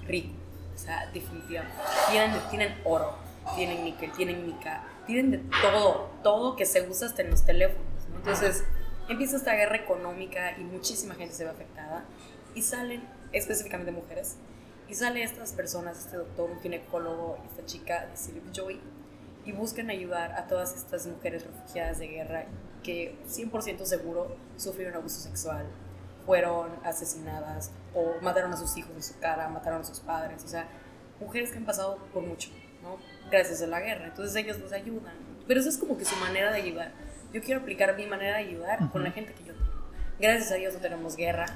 [0.06, 0.37] rico,
[0.78, 1.76] O sea, definitivamente.
[2.08, 3.16] Tienen, tienen oro,
[3.56, 8.08] tienen níquel, tienen mica, tienen de todo, todo que se usa hasta en los teléfonos.
[8.10, 8.18] ¿no?
[8.18, 8.62] Entonces
[9.08, 12.04] empieza esta guerra económica y muchísima gente se ve afectada
[12.54, 13.02] y salen,
[13.32, 14.36] específicamente mujeres,
[14.88, 18.80] y salen estas personas, este doctor, un ginecólogo, esta chica, Silvia Joy,
[19.44, 22.44] y buscan ayudar a todas estas mujeres refugiadas de guerra
[22.84, 25.66] que 100% seguro sufrieron abuso sexual,
[26.24, 30.48] fueron asesinadas o mataron a sus hijos en su cara, mataron a sus padres, o
[30.48, 30.68] sea,
[31.20, 32.50] mujeres que han pasado por mucho,
[32.82, 32.98] ¿no?
[33.30, 34.06] Gracias a la guerra.
[34.06, 35.14] Entonces ellos les ayudan.
[35.46, 36.92] Pero eso es como que su manera de ayudar.
[37.32, 39.68] Yo quiero aplicar mi manera de ayudar con la gente que yo tengo.
[40.20, 41.46] Gracias a Dios no tenemos guerra,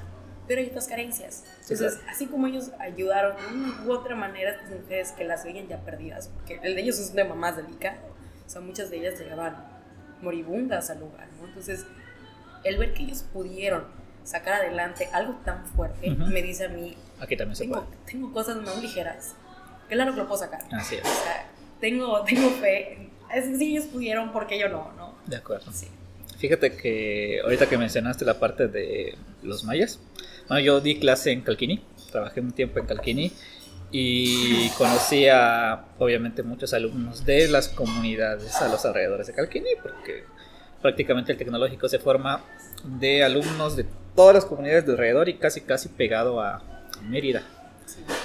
[0.47, 1.45] pero hay otras carencias.
[1.61, 5.43] Entonces, así como ellos ayudaron de una u otra manera a estas mujeres que las
[5.43, 7.97] veían ya perdidas, porque el de ellos es un tema más delicado,
[8.45, 9.65] o sea, muchas de ellas llegaban
[10.21, 11.47] moribundas al lugar, ¿no?
[11.47, 11.85] Entonces,
[12.63, 13.85] el ver que ellos pudieron
[14.23, 17.97] sacar adelante algo tan fuerte, me dice a mí, Aquí también se tengo, puede.
[18.05, 19.35] tengo cosas más ligeras.
[19.89, 20.61] Claro que lo puedo sacar.
[20.71, 21.01] Así es.
[21.01, 21.47] O sea,
[21.79, 23.09] tengo, tengo fe.
[23.33, 24.91] Es si ellos pudieron, ¿por qué yo no?
[24.93, 25.15] ¿no?
[25.25, 25.71] De acuerdo.
[25.71, 25.87] Sí.
[26.37, 29.99] Fíjate que ahorita que mencionaste la parte de los mayas,
[30.47, 33.31] bueno, yo di clase en Calquini, trabajé un tiempo en Calquini
[33.91, 40.25] y conocí a obviamente muchos alumnos de las comunidades a los alrededores de Calquini, porque
[40.81, 42.43] prácticamente el tecnológico se forma
[42.83, 43.85] de alumnos de
[44.15, 46.61] todas las comunidades de alrededor y casi casi pegado a
[47.07, 47.43] Mérida,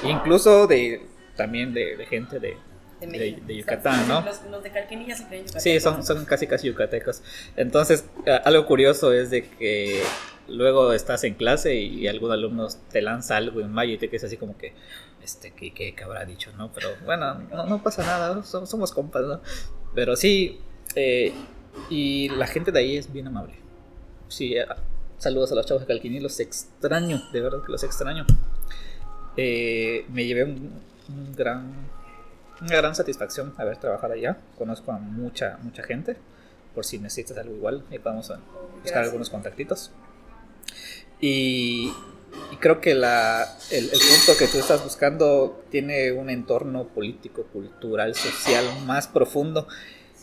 [0.05, 2.57] incluso de también de, de gente de,
[3.01, 4.21] De, de, de Yucatán, ¿no?
[4.23, 5.61] Los, los de Calquenilla se creen Yucatán.
[5.63, 7.23] Sí, son, son casi casi yucatecos.
[7.57, 8.05] Entonces,
[8.45, 10.03] algo curioso es de que
[10.49, 14.25] luego estás en clase y, algún alumno te lanza algo en maya y te quedas
[14.25, 14.73] así como que,
[15.23, 16.73] este, ¿qué, qué, qué habrá dicho, no?
[16.73, 18.43] Pero bueno, no, no pasa nada, ¿no?
[18.43, 19.41] Som- somos compas, ¿no?
[19.95, 20.59] Pero sí,
[20.97, 21.33] eh,
[21.91, 23.55] y la gente de ahí es bien amable.
[24.29, 24.57] Sí,
[25.19, 28.25] saludos a los chavos de Calquini, los extraño, de verdad que los extraño.
[29.37, 30.73] Eh, me llevé un,
[31.09, 31.89] un gran
[32.61, 34.39] una gran satisfacción haber trabajado allá.
[34.57, 36.17] Conozco a mucha, mucha gente.
[36.75, 38.41] Por si necesitas algo igual, ahí podemos buscar
[38.85, 39.07] Gracias.
[39.07, 39.93] algunos contactitos.
[41.21, 41.93] Y,
[42.53, 47.45] y creo que la, el, el punto que tú estás buscando tiene un entorno político,
[47.53, 49.67] cultural, social más profundo,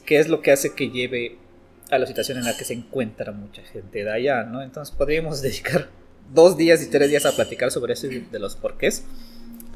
[0.06, 1.38] que es lo que hace que lleve
[1.92, 4.62] a la situación en la que se encuentra mucha gente de allá, ¿no?
[4.62, 5.90] Entonces podríamos dedicar
[6.34, 9.04] dos días y tres días a platicar sobre eso y de los porqués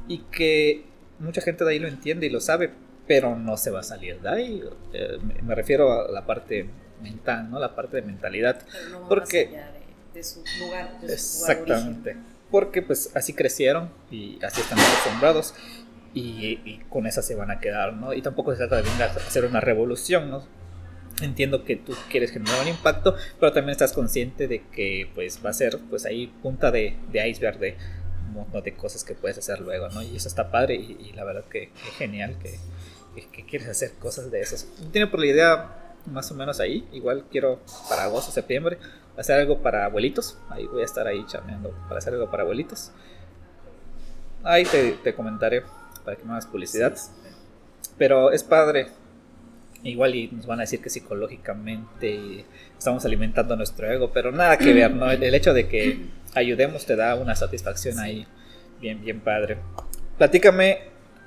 [0.08, 0.86] y que
[1.20, 2.72] mucha gente de ahí lo entiende y lo sabe,
[3.08, 4.64] pero no se va a salir de ahí.
[4.94, 6.68] Eh, me- refiero a la parte
[7.04, 7.60] mental, ¿no?
[7.60, 8.62] La parte de mentalidad.
[8.72, 9.80] Pero no Porque- más allá de,
[10.20, 11.02] de su lugar.
[11.02, 12.16] De su lugar Exactamente.
[12.50, 15.54] Porque pues así crecieron y así están acostumbrados
[16.16, 18.14] y, y con esa se van a quedar, ¿no?
[18.14, 20.44] Y tampoco se trata de hacer una revolución, ¿no?
[21.22, 25.50] Entiendo que tú quieres generar un impacto, pero también estás consciente de que pues va
[25.50, 27.76] a ser pues ahí punta de, de iceberg de
[28.34, 30.02] montón de cosas que puedes hacer luego, ¿no?
[30.02, 32.58] Y eso está padre y, la verdad que, que genial que,
[33.16, 34.68] que- que quieres hacer cosas de esas.
[34.92, 37.60] Tiene por la idea más o menos ahí, igual quiero
[37.90, 38.78] para agosto, septiembre,
[39.18, 40.38] hacer algo para abuelitos.
[40.50, 42.92] Ahí voy a estar ahí chameando para hacer algo para abuelitos.
[44.44, 45.64] Ahí te, te comentaré
[46.06, 46.96] para que me hagas publicidad.
[47.98, 48.88] Pero es padre.
[49.84, 52.46] Igual y nos van a decir que psicológicamente
[52.78, 55.10] estamos alimentando nuestro ego, pero nada que ver, ¿no?
[55.10, 56.06] El, el hecho de que
[56.36, 58.02] ayudemos te da una satisfacción Sí.
[58.02, 58.28] ahí
[58.82, 59.58] bien, bien padre.
[60.18, 60.80] Platícame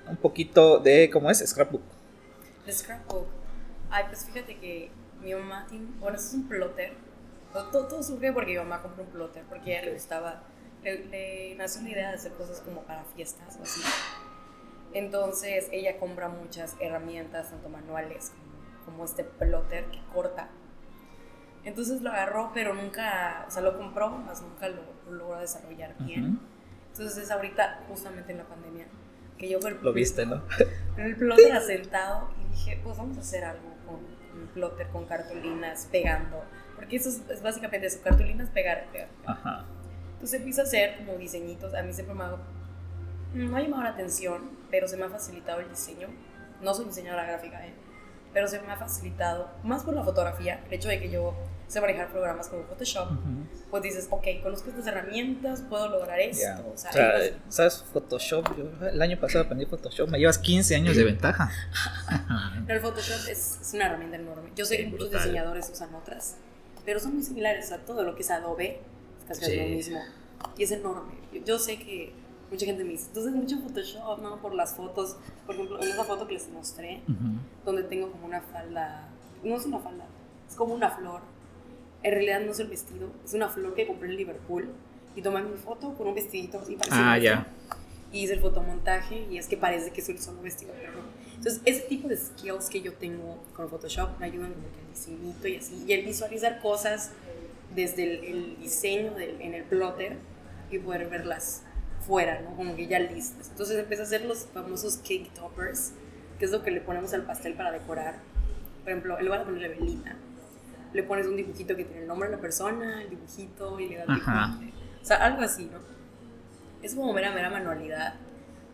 [0.07, 1.83] un poquito de cómo es Scrapbook.
[2.67, 3.27] El scrapbook.
[3.91, 4.91] Ay, pues fíjate que
[5.23, 6.93] mi mamá tiene, bueno, es un plotter.
[7.53, 10.43] Todo, todo surge porque mi mamá compró un plotter, porque a ella le gustaba,
[10.83, 13.81] le, le nació una idea de hacer cosas como para fiestas o así.
[14.95, 20.49] Entonces ella compra muchas herramientas, tanto manuales como, como este plotter que corta.
[21.65, 25.95] Entonces lo agarró, pero nunca, o sea, lo compró, más nunca lo, lo logró desarrollar
[26.01, 26.25] bien.
[26.25, 26.39] Ujú.
[26.91, 28.87] Entonces es ahorita, justamente en la pandemia,
[29.39, 30.43] que yo el Lo viste, ¿no?
[30.97, 33.97] el plotter asentado y dije, pues vamos a hacer algo con
[34.41, 36.45] un plotter, con cartulinas, pegando.
[36.77, 39.09] Porque eso es, es básicamente eso, cartulinas, pegar, pegar.
[39.25, 39.65] Ajá.
[40.15, 41.75] Entonces empiezo a hacer como diseñitos.
[41.75, 42.37] A mí siempre me ha,
[43.35, 46.09] no ha llamado la atención, pero se me ha facilitado el diseño.
[46.61, 47.73] No soy diseñadora gráfica, ¿eh?
[48.33, 51.35] pero se me ha facilitado, más por la fotografía, el hecho de que yo
[51.69, 53.47] sé manejar programas como Photoshop, Ujú.
[53.71, 56.43] pues dices, ok, conozco estas herramientas, puedo lograr esto.
[56.43, 56.61] Ya.
[56.61, 58.47] O sea, O sea, hay ¿sabes Photoshop?
[58.57, 60.09] Yo el año pasado aprendí Photoshop.
[60.09, 61.51] Me llevas 15 años de ventaja.
[62.67, 64.51] Pero el Photoshop es, es una herramienta enorme.
[64.57, 65.21] Yo sé que muchos brutal.
[65.29, 66.37] diseñadores usan otras,
[66.85, 67.69] pero son muy similares.
[67.69, 68.81] Sea, todo lo que es Adobe
[69.21, 69.57] es casi Sí.
[69.57, 70.01] lo mismo.
[70.57, 71.13] Y es enorme.
[71.33, 72.13] Yo, yo sé que
[72.53, 74.41] mucha gente me dice, entonces mucho Photoshop, ¿no?
[74.41, 75.17] Por las fotos.
[75.47, 77.39] Por ejemplo, en esa foto que les mostré, Ujú.
[77.65, 79.09] donde tengo como una falda,
[79.43, 80.05] no es una falda,
[80.49, 81.21] es como una flor.
[82.03, 84.69] En realidad no es el vestido, es una flor que compré en Liverpool.
[85.15, 87.03] Y tomé mi foto con un vestidito así parecido.
[87.05, 87.47] Ah, ya.
[88.13, 90.99] y hice el fotomontaje y es que parece que soy solo vestido, pero no.
[91.37, 94.89] Entonces, ese tipo de skills que yo tengo con Photoshop me ayudan como que al
[94.93, 97.11] diseñito y así, y el visualizar cosas
[97.75, 100.17] desde el, el diseño del, en el plotter
[100.71, 101.63] y poder verlas
[102.07, 102.57] fuera, ¿no?
[102.57, 103.49] Como que ya listas.
[103.51, 105.93] Entonces empecé a hacer los famosos cake toppers,
[106.39, 108.17] que es lo que le ponemos al pastel para decorar.
[108.83, 110.17] Por ejemplo, en lugar de ponerle velita,
[110.93, 113.97] le pones un dibujito que tiene el nombre de la persona, el dibujito y le
[113.99, 114.59] das Ajá.
[115.01, 115.79] O sea, algo así, ¿no?
[116.83, 118.15] Es como mera, mera manualidad.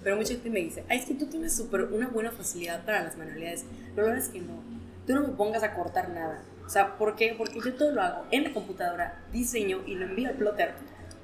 [0.03, 3.03] Pero mucha gente me dice, ay, es que tú tienes súper una buena facilidad para
[3.03, 3.65] las manualidades.
[3.97, 4.63] La verdad es que no.
[5.07, 6.43] Tú no me pongas a cortar nada.
[6.65, 7.35] O sea, ¿por qué?
[7.37, 10.75] Porque yo todo lo hago en la computadora, diseño y lo envío al plotter.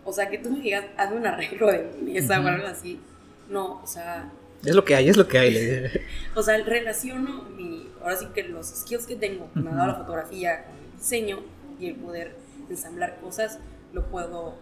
[0.04, 3.00] O sea, que tú me digas, hazme un arreglo de mesa o algo así.
[3.48, 4.30] No, o sea,
[4.64, 5.90] Es lo que hay, es lo que hay.
[6.34, 9.88] o sea, relaciono mi, ahora sí que los skills que tengo, que me ha dado
[9.88, 11.38] la fotografía con el diseño
[11.78, 12.36] y el poder
[12.68, 13.58] ensamblar cosas,
[13.92, 14.54] lo puedo,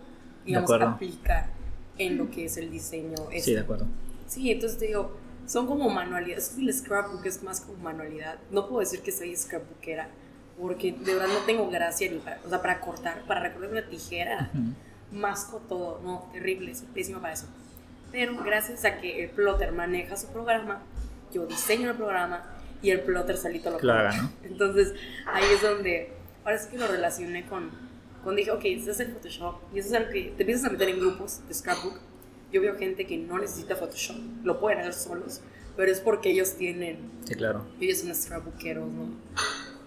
[0.45, 1.51] digamos, aplicar
[1.99, 3.17] en lo que es el diseño.
[3.31, 3.51] Sí, este.
[3.53, 3.87] de acuerdo.
[4.27, 5.17] Sí, entonces te digo,
[5.47, 6.57] son como manualidades.
[6.59, 8.39] El scrapbook es más como manualidad.
[8.51, 10.09] No puedo decir que soy scrapbookera,
[10.61, 13.87] porque de verdad no tengo gracia ni para, o sea, para cortar, para recorrer una
[13.87, 14.51] tijera.
[14.55, 14.73] Ujú.
[15.13, 17.47] Masco todo, no, terrible, soy pésima para eso.
[18.11, 20.83] Pero gracias a que el plotter maneja su programa,
[21.33, 22.43] yo diseño el programa
[22.83, 24.11] y el plotter solito lo Claro.
[24.23, 24.33] ¿no?
[24.43, 24.93] Entonces
[25.27, 26.13] ahí es donde,
[26.45, 27.71] ahora sí que lo relacioné con,
[28.25, 30.71] con dije, ok, este es el Photoshop y eso es algo que te empiezas a
[30.71, 31.99] meter en grupos de scrapbook.
[32.53, 35.41] Yo veo gente que no necesita Photoshop, lo pueden hacer solos,
[35.77, 37.65] pero es porque ellos tienen, Sí, claro.
[37.81, 39.09] ellos son scrapbookeros, ¿no?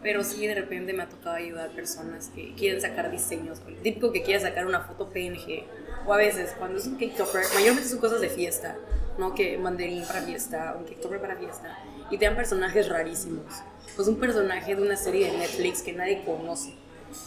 [0.06, 3.60] Pero sí, de repente me ha tocado ayudar a personas que quieren sacar diseños.
[3.66, 5.64] o El típico que quiere sacar una foto PNG.
[6.06, 8.78] O a veces, cuando es un cake topper, mayormente son cosas de fiesta,
[9.18, 9.34] ¿no?
[9.34, 11.80] Que mandarín para fiesta, un cake topper para fiesta.
[12.12, 13.45] Y te dan personajes rarísimos.
[13.95, 16.76] Pues un personaje de una serie de Netflix que nadie conoce.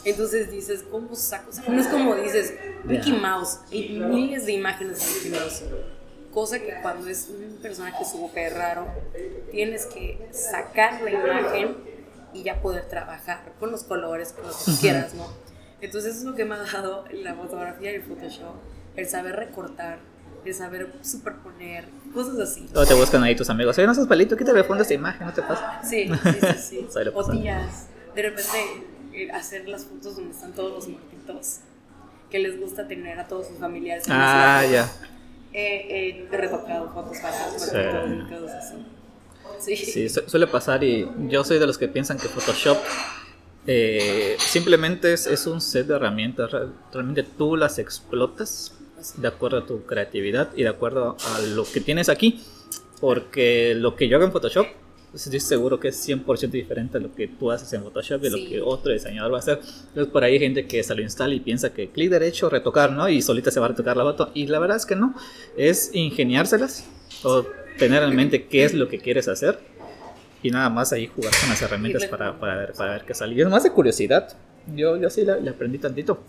[0.05, 1.49] Entonces dices, ¿cómo saco?
[1.49, 2.53] O sea, no es como dices,
[2.85, 3.59] Mickey Mouse.
[3.73, 5.63] Hay miles de imágenes de Mickey Mouse.
[6.31, 8.87] Cosa que cuando es un personaje súper raro,
[9.51, 11.88] tienes que sacar la imagen
[12.33, 15.27] y ya poder trabajar con los colores, con lo que quieras, ¿no?
[15.81, 18.55] Entonces eso es lo que me ha dado la fotografía y el Photoshop,
[18.95, 19.99] el saber recortar,
[20.45, 22.67] el saber superponer, cosas así.
[22.73, 23.77] Luego te buscan ahí tus amigos.
[23.77, 25.79] Oye, no seas palito, quítale fondo esta imagen, no te pasa.
[25.83, 27.09] Sí, sí, sí, sí.
[27.13, 28.57] O tías, de repente
[29.13, 31.59] eh, hacer las fotos donde están todos los muertitos,
[32.29, 34.05] que les gusta tener a todos sus familiares.
[34.07, 34.85] en Ah, ya.
[34.85, 35.07] fotos.
[35.53, 38.85] Eh, he retocado fotos los muertitos y cosas así.
[39.59, 39.75] Sí.
[39.75, 42.77] Sí, su- suele pasar y yo soy de los que piensan que Photoshop
[43.67, 46.51] eh, simplemente es, es un set de herramientas.
[46.51, 48.73] Re- Realmente tú las explotas
[49.17, 52.41] de acuerdo a tu creatividad y de acuerdo a lo que tienes aquí.
[52.99, 54.67] Porque lo que yo hago en Photoshop,
[55.11, 58.29] pues, estoy seguro que es 100% diferente a lo que tú haces en Photoshop y
[58.29, 58.31] Sí.
[58.43, 59.59] lo que otro diseñador va a hacer.
[59.89, 62.91] Entonces por ahí hay gente que se lo instala y piensa que clic derecho, retocar,
[62.91, 63.07] ¿no?
[63.07, 64.31] Y solita se va a retocar la foto.
[64.33, 65.15] Y la verdad es que no.
[65.55, 66.85] Es ingeniárselas
[67.23, 67.45] o
[67.79, 69.59] tener en mente qué es lo que quieres hacer
[70.43, 73.33] y nada más ahí jugar con las herramientas para, para ver, para ver qué sale.
[73.35, 74.35] Y es más de curiosidad.
[74.75, 76.23] Yo, yo sí le aprendí tantito.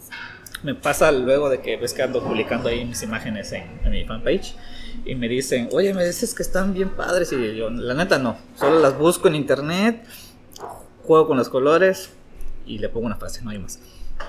[0.62, 4.04] Me pasa luego de que ves que ando publicando ahí mis imágenes en, en mi
[4.04, 4.54] fanpage
[5.04, 8.36] y me dicen, oye, me dices que están bien padres y yo, la neta no,
[8.56, 10.04] solo las busco en internet,
[11.04, 12.10] juego con los colores
[12.66, 13.80] y le pongo una frase, no hay más.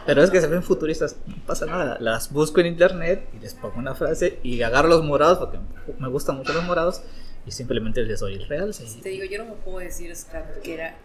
[0.05, 3.53] Pero es que se ven futuristas, no pasa nada, las busco en internet y les
[3.53, 5.59] pongo una frase y agarro los morados porque
[5.99, 7.01] me gustan mucho los morados
[7.45, 8.73] y simplemente les doy el real.
[9.03, 10.95] Te digo, yo no me puedo decir scrapbookera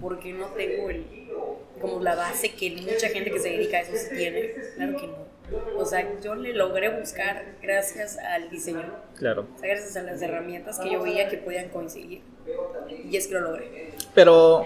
[0.00, 1.04] porque no tengo el,
[1.80, 4.54] como la base que mucha gente que se dedica a eso sí tiene.
[4.76, 5.34] Claro que no.
[5.76, 8.82] O sea, yo le logré buscar gracias al diseño,
[9.16, 9.46] Claro.
[9.54, 12.22] o sea, gracias a las herramientas que yo veía que podían coincidir.
[13.10, 13.92] Y es que lo logré.
[14.14, 14.64] Pero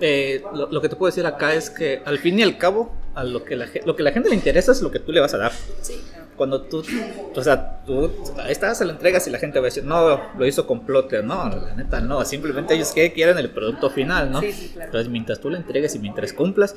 [0.00, 2.92] eh, lo, lo que te puedo decir acá es que al fin y al cabo,
[3.14, 5.20] a lo que, la, lo que la gente le interesa es lo que tú le
[5.20, 5.52] vas a dar.
[5.80, 6.26] Sí, claro.
[6.36, 6.84] Cuando tú,
[7.34, 10.20] o sea, tú ahí estás, se lo entregas y la gente va a decir, no,
[10.36, 11.24] lo hizo con plotter.
[11.24, 14.42] No, la neta no, simplemente ellos que quieren el producto final, ¿no?
[14.42, 14.88] Sí, sí, claro.
[14.88, 16.76] Entonces, mientras tú lo entregues y mientras cumplas,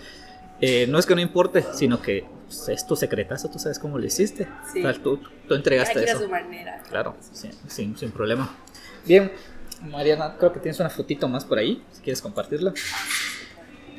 [0.61, 3.97] eh, no es que no importe, sino que pues, es tu secretazo, tú sabes cómo
[3.97, 4.47] lo hiciste.
[4.71, 4.79] Sí.
[4.79, 6.19] O sea, tú, tú entregaste eso.
[6.19, 6.81] su manera.
[6.89, 8.49] Claro, sin, sin, sin problema.
[9.05, 9.29] Bien,
[9.81, 12.73] Mariana, creo que tienes una fotito más por ahí, si quieres compartirla.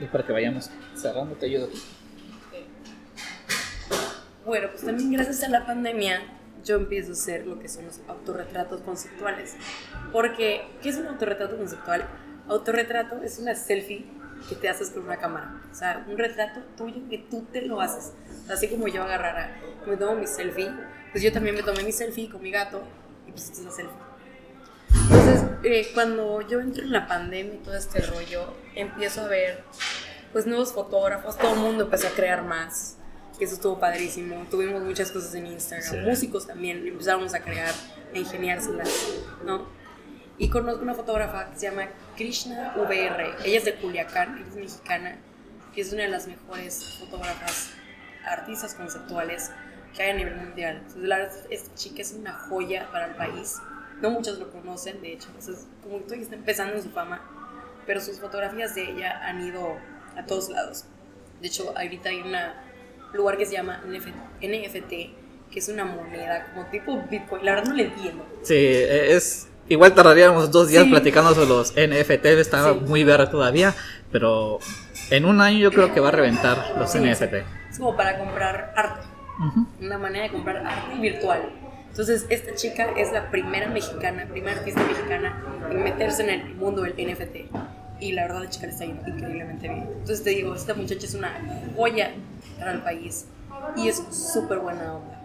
[0.00, 1.68] Y para que vayamos cerrando, te ayudo.
[4.44, 6.22] Bueno, pues también gracias a la pandemia
[6.64, 9.56] yo empiezo a hacer lo que son los autorretratos conceptuales.
[10.12, 12.06] Porque, ¿qué es un autorretrato conceptual?
[12.48, 14.06] Autorretrato es una selfie
[14.48, 15.62] que te haces con una cámara.
[15.70, 18.12] O sea, un retrato tuyo que tú te lo haces.
[18.48, 19.56] Así como yo agarrara,
[19.86, 20.70] me tomo mi selfie,
[21.12, 22.82] pues yo también me tomé mi selfie con mi gato
[23.26, 23.96] y pues es la selfie.
[25.04, 29.64] Entonces, eh, cuando yo entro en la pandemia y todo este rollo, empiezo a ver
[30.32, 32.96] pues nuevos fotógrafos, todo el mundo empezó a crear más.
[33.40, 34.46] Eso estuvo padrísimo.
[34.50, 36.04] Tuvimos muchas cosas en Instagram.
[36.04, 36.86] Músicos también.
[36.86, 37.72] Empezamos a crear,
[38.14, 38.90] a ingeniárselas,
[39.44, 39.66] ¿no?
[40.36, 43.34] Y conozco una fotógrafa que se llama Krishna VR.
[43.44, 45.18] Ella es de Culiacán, ella es mexicana.
[45.74, 47.70] Y es una de las mejores fotógrafas,
[48.26, 49.50] artistas conceptuales
[49.94, 50.76] que hay a nivel mundial.
[50.76, 53.56] Entonces, la verdad, esta chica es una joya para el país.
[54.00, 55.28] No muchos lo conocen, de hecho.
[55.28, 57.20] Entonces, como que está empezando en su fama.
[57.86, 59.76] Pero sus fotografías de ella han ido
[60.16, 60.84] a todos lados.
[61.40, 62.34] De hecho, ahorita hay un
[63.12, 64.90] lugar que se llama NFT,
[65.50, 67.44] que es una moneda como tipo Bitcoin.
[67.44, 68.24] La verdad no le entiendo.
[68.42, 73.72] Sí, es Igual tardaríamos dos días platicando sobre los NFT, está muy verde todavía,
[74.10, 74.58] pero
[75.10, 77.34] en un año yo creo que va a reventar los NFT.
[77.70, 79.06] Es como para comprar arte,
[79.80, 81.52] una manera de comprar arte virtual.
[81.90, 86.82] Entonces, esta chica es la primera mexicana, primera artista mexicana en meterse en el mundo
[86.82, 87.50] del NFT.
[88.00, 89.88] Y la verdad, la chica le está yendo increíblemente bien.
[89.90, 91.32] Entonces, te digo, esta muchacha es una
[91.76, 92.12] joya
[92.58, 93.26] para el país
[93.76, 95.20] y es súper buena onda.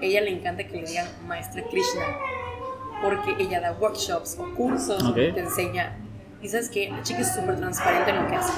[0.00, 2.02] Ella le encanta que le digan maestra Krishna
[3.02, 5.96] porque ella da workshops o cursos, te enseña.
[6.40, 8.52] Y sabes que la chica es súper transparente en lo que hace.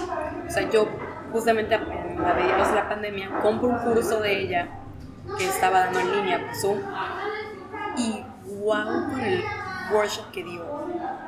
[0.47, 0.87] O sea, yo
[1.33, 4.69] justamente en la de la pandemia compro un curso de ella
[5.39, 6.79] que estaba dando en línea por Zoom
[7.97, 8.23] y
[8.61, 9.45] wow con el
[9.93, 10.65] workshop que dio.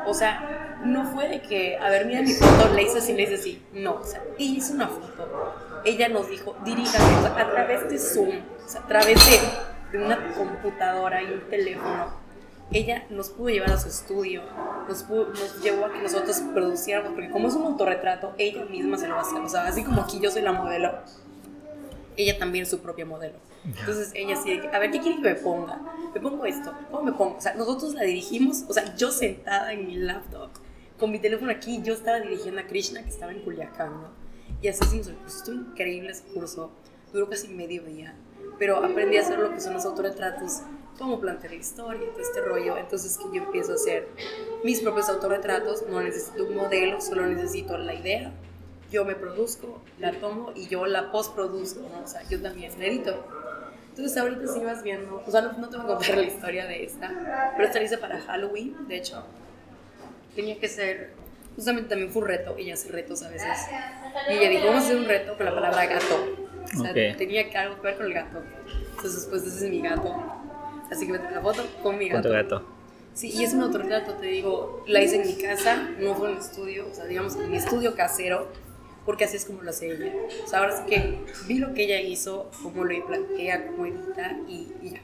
[0.07, 3.23] O sea, no fue de que, a ver, mira mi foto, le hice así, le
[3.23, 3.63] hice así.
[3.73, 5.55] No, o sea, ella hizo una foto.
[5.85, 10.33] Ella nos dijo, diríjame a través de Zoom, o sea, a través de, de una
[10.35, 12.25] computadora y un teléfono
[12.73, 14.43] ella nos pudo llevar a su estudio,
[14.89, 19.07] nos, nos llevó a que nosotros produciéramos, porque como es un autorretrato, ella misma se
[19.07, 19.41] lo hacer.
[19.41, 20.93] O sea, así como aquí yo soy la modelo,
[22.17, 23.35] ella también es su propia modelo.
[23.65, 25.81] Entonces ella sí, a ver, ¿qué quiere que me ponga?
[26.15, 27.37] Me pongo esto, ¿cómo me pongo?
[27.37, 30.51] O sea, nosotros la dirigimos, o sea, yo sentada en mi laptop,
[30.99, 34.09] con mi teléfono aquí, yo estaba dirigiendo a Krishna, que estaba en Culiacán, ¿no?
[34.61, 35.39] Y así hicimos el curso.
[35.39, 36.71] Estuvo increíble ese curso,
[37.13, 38.15] duró casi medio día,
[38.59, 40.63] pero aprendí a hacer lo que son los autorretratos
[40.99, 42.77] cómo plantear la historia, todo este rollo.
[42.77, 44.09] Entonces que yo empiezo a hacer
[44.63, 48.33] mis propios autorretratos, no necesito un modelo, solo necesito la idea.
[48.91, 52.05] Yo me produzco, la tomo y yo la postproduzco, ¿no?
[52.05, 53.25] O sea, yo también edito.
[53.97, 56.67] Entonces ahorita sí vas viendo, o sea, no, no te voy a contar la historia
[56.67, 59.25] de esta, pero esta la hice para Halloween, de hecho.
[60.35, 61.13] Tenía que ser,
[61.55, 63.49] justamente también fue un reto, ella hace retos a veces.
[64.29, 66.49] Y ella dijo, vamos a hacer un reto con la palabra gato.
[66.77, 68.43] O sea, tenía que algo que ver con el gato.
[68.97, 70.13] Entonces, pues ese es mi gato.
[70.91, 72.23] Así que me tomé la foto con mi gato.
[72.23, 72.69] Con tu gato.
[73.13, 76.35] Sí, y es un autorretrato, te digo, la hice en mi casa, no fue en
[76.35, 78.49] el estudio, o sea, digamos, en mi estudio casero,
[79.05, 80.13] porque así es como lo hace ella.
[80.45, 84.37] O sea, ahora sí que vi lo que ella hizo, cómo lo plantea, cómo edita
[84.49, 85.01] y, ya.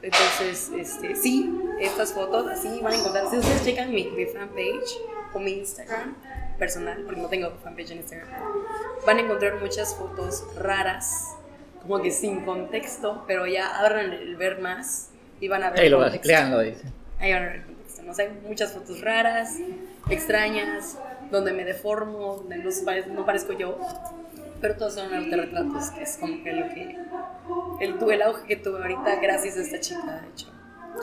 [0.00, 3.28] Entonces, este, sí, estas fotos así van a encontrar.
[3.30, 4.96] Si ustedes checan mi, mi fanpage
[5.34, 6.14] o mi Instagram
[6.58, 8.28] personal, porque no tengo fanpage en Instagram,
[9.04, 11.34] van a encontrar muchas fotos raras
[11.82, 15.10] como que sin contexto, pero ya abran el ver más
[15.40, 15.80] y van a ver.
[15.80, 16.82] Ahí lo leanlo, dice.
[17.18, 18.02] Ahí van a ver el contexto.
[18.02, 18.12] ¿no?
[18.16, 19.56] hay muchas fotos raras,
[20.10, 20.98] extrañas,
[21.30, 22.70] donde me deformo, donde no,
[23.14, 23.78] no parezco yo,
[24.60, 26.98] pero todos son retratos, que es como que lo que.
[27.80, 30.48] El, el auge que tuve ahorita gracias a esta chica, de hecho.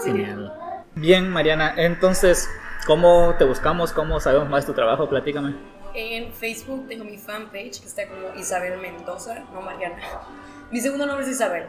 [0.04, 0.54] Genial.
[0.96, 2.50] Bien, Mariana, entonces,
[2.86, 3.92] ¿cómo te buscamos?
[3.94, 5.08] ¿Cómo sabemos más de tu trabajo?
[5.10, 5.56] Platícame.
[5.94, 9.98] En Facebook tengo mi fanpage que está como Isabel Mendoza, no Mariana.
[10.72, 11.66] Mi segundo nombre es Isabel,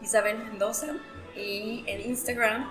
[0.00, 0.94] Isabel Mendoza.
[1.34, 2.70] Y en Instagram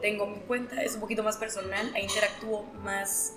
[0.00, 3.34] tengo mi cuenta, es un poquito más personal, ahí interactúo más,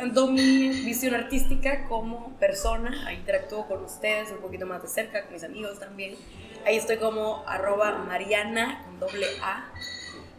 [0.00, 5.34] tanto mi visión artística como persona, interactúo con ustedes un poquito más de cerca, con
[5.34, 6.14] mis amigos también.
[6.64, 9.70] Ahí estoy como arroba mariana con doble A,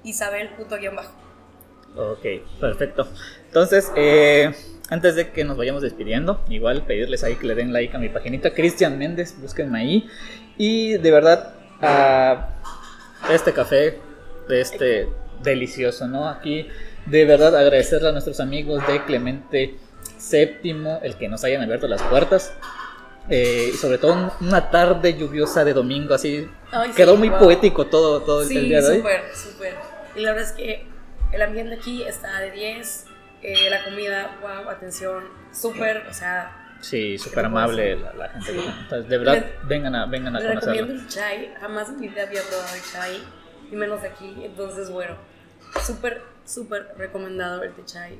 [0.03, 0.49] Isabel.
[1.95, 2.25] Ok,
[2.59, 3.07] perfecto.
[3.45, 4.51] Entonces, eh,
[4.89, 8.09] antes de que nos vayamos despidiendo, igual pedirles ahí que le den like a mi
[8.09, 10.09] paginita, Cristian Méndez, búsquenme ahí.
[10.57, 12.49] Y de verdad, a
[13.31, 13.99] este café,
[14.49, 15.07] este
[15.43, 16.27] delicioso, ¿no?
[16.27, 16.67] Aquí,
[17.05, 19.75] de verdad, agradecerle a nuestros amigos de Clemente
[20.31, 22.53] VII, el que nos hayan abierto las puertas.
[23.29, 26.49] Eh, y sobre todo una tarde lluviosa de domingo, así.
[26.95, 28.97] quedó muy poético todo, todo el día de hoy.
[28.97, 29.75] súper, súper.
[30.15, 30.85] Y la verdad es que
[31.31, 33.05] el ambiente aquí está de 10.
[33.43, 38.51] Eh, la comida, wow, atención, súper, o sea, Sí, súper amable la, gente.
[38.81, 41.53] Entonces, de verdad, vengan a, vengan a les recomiendo el chai.
[41.59, 43.19] Jamás en mi vida había probado el chai,
[43.71, 44.35] y menos aquí.
[44.43, 45.15] Entonces, bueno,
[45.85, 48.19] súper, súper recomendado el chai.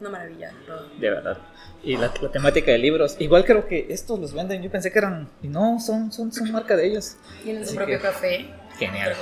[0.00, 0.52] Una maravilla.
[0.98, 1.38] De verdad.
[1.84, 3.16] Y la, temática de libros.
[3.20, 4.60] Igual creo que estos los venden.
[4.62, 5.28] Yo pensé que eran.
[5.42, 7.16] Y no, son, son, son marca de ellos.
[7.44, 8.46] Tienen su propio café.
[8.78, 9.14] Genial.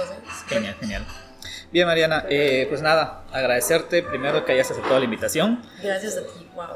[0.48, 1.06] Genial, genial.
[1.72, 5.62] Bien, Mariana, eh, pues nada, agradecerte primero que hayas aceptado la invitación.
[5.82, 6.66] Gracias a ti, wow,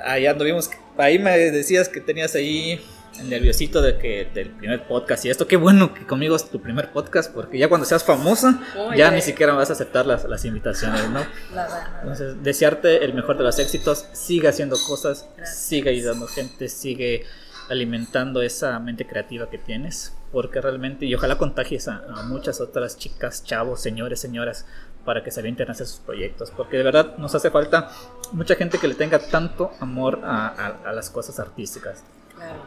[0.00, 2.80] Ahí anduvimos, ahí me decías que tenías ahí
[3.22, 5.46] nerviosito de que del primer podcast y esto.
[5.46, 8.60] Qué bueno que conmigo es tu primer podcast, porque ya cuando seas famosa,
[8.96, 11.20] ya ni siquiera vas a aceptar las, las invitaciones, ¿no?
[12.02, 17.24] Entonces, desearte el mejor de los éxitos, sigue haciendo cosas, sigue ayudando gente, sigue
[17.68, 23.44] alimentando esa mente creativa que tienes, porque realmente, y ojalá contagies a, muchas otras chicas,
[23.44, 24.66] chavos, señores, señoras,
[25.04, 27.90] para que se avienten hacia sus proyectos, porque de verdad nos hace falta
[28.32, 30.48] mucha gente que le tenga tanto amor a,
[30.84, 32.02] a, las cosas artísticas.
[32.34, 32.62] Claro.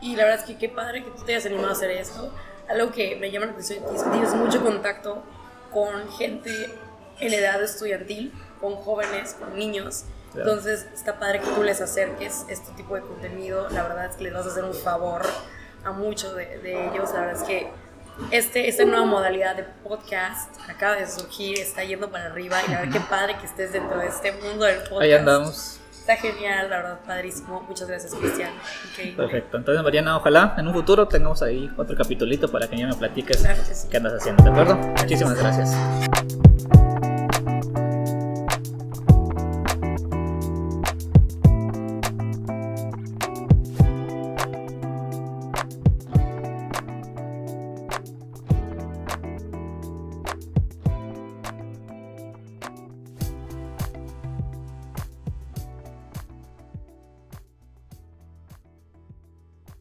[0.00, 2.32] Y la verdad es que qué padre que tú te hayas animado a hacer esto.
[2.68, 5.22] Algo que me llama la atención es que tienes mucho contacto
[5.72, 6.50] con gente
[7.20, 10.04] en edad estudiantil, con jóvenes, con niños.
[10.34, 13.68] Entonces está padre que tú les acerques este tipo de contenido.
[13.70, 15.22] La verdad es que les vas a hacer un favor
[15.84, 17.10] a muchos de, de ellos.
[17.14, 17.70] La verdad es que
[18.30, 22.80] este, esta nueva modalidad de podcast acaba de surgir, está yendo para arriba y la
[22.80, 25.02] verdad qué padre que estés dentro de este mundo del podcast.
[25.02, 25.80] Ahí andamos.
[26.08, 27.64] Está genial, la verdad, padrísimo.
[27.66, 28.52] Muchas gracias, Cristian.
[29.16, 29.56] Perfecto.
[29.56, 33.44] Entonces, Mariana, ojalá en un futuro tengamos ahí otro capitulito para que ya me platiques
[33.90, 34.76] qué andas haciendo, ¿de acuerdo?
[34.76, 35.76] Muchísimas gracias.